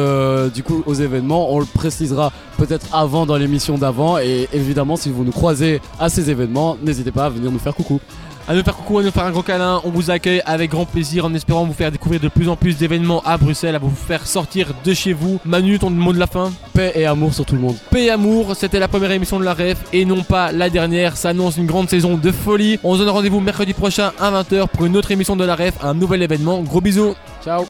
du 0.53 0.63
coup 0.63 0.83
aux 0.87 0.93
événements, 0.95 1.53
on 1.53 1.59
le 1.59 1.65
précisera 1.65 2.31
peut-être 2.57 2.87
avant 2.93 3.27
dans 3.27 3.37
l'émission 3.37 3.77
d'avant 3.77 4.17
et 4.17 4.49
évidemment 4.53 4.95
si 4.95 5.11
vous 5.11 5.23
nous 5.23 5.31
croisez 5.31 5.81
à 5.99 6.09
ces 6.09 6.31
événements, 6.31 6.77
n'hésitez 6.81 7.11
pas 7.11 7.25
à 7.25 7.29
venir 7.29 7.51
nous 7.51 7.59
faire 7.59 7.75
coucou. 7.75 7.99
À 8.49 8.55
nous 8.55 8.63
faire 8.63 8.77
coucou, 8.77 8.99
à 8.99 9.03
nous 9.03 9.11
faire 9.11 9.25
un 9.25 9.31
gros 9.31 9.41
câlin. 9.41 9.81
On 9.83 9.89
vous 9.89 10.09
accueille 10.09 10.41
avec 10.45 10.71
grand 10.71 10.85
plaisir 10.85 11.25
en 11.25 11.33
espérant 11.33 11.65
vous 11.65 11.73
faire 11.73 11.91
découvrir 11.91 12.21
de 12.21 12.29
plus 12.29 12.47
en 12.47 12.55
plus 12.55 12.77
d'événements 12.77 13.21
à 13.25 13.37
Bruxelles, 13.37 13.75
à 13.75 13.79
vous 13.79 13.89
faire 13.89 14.25
sortir 14.25 14.69
de 14.85 14.93
chez 14.93 15.11
vous. 15.11 15.39
Manu, 15.43 15.79
ton 15.79 15.89
mot 15.89 16.13
de 16.13 16.19
la 16.19 16.27
fin 16.27 16.53
Paix 16.73 16.93
et 16.95 17.05
amour 17.05 17.33
sur 17.33 17.45
tout 17.45 17.55
le 17.55 17.61
monde. 17.61 17.75
Paix 17.91 18.05
et 18.05 18.09
amour, 18.09 18.55
c'était 18.55 18.79
la 18.79 18.87
première 18.87 19.11
émission 19.11 19.37
de 19.37 19.43
la 19.43 19.53
REF 19.53 19.77
et 19.91 20.05
non 20.05 20.23
pas 20.23 20.53
la 20.53 20.69
dernière. 20.69 21.17
Ça 21.17 21.29
annonce 21.29 21.57
une 21.57 21.65
grande 21.65 21.89
saison 21.89 22.15
de 22.15 22.31
folie. 22.31 22.79
On 22.85 22.93
se 22.93 22.99
donne 22.99 23.09
rendez-vous 23.09 23.41
mercredi 23.41 23.73
prochain 23.73 24.13
à 24.17 24.31
20h 24.31 24.67
pour 24.69 24.85
une 24.85 24.95
autre 24.95 25.11
émission 25.11 25.35
de 25.35 25.43
la 25.43 25.55
REF, 25.55 25.83
un 25.83 25.93
nouvel 25.93 26.21
événement. 26.21 26.61
Gros 26.61 26.79
bisous. 26.79 27.15
Ciao. 27.43 27.65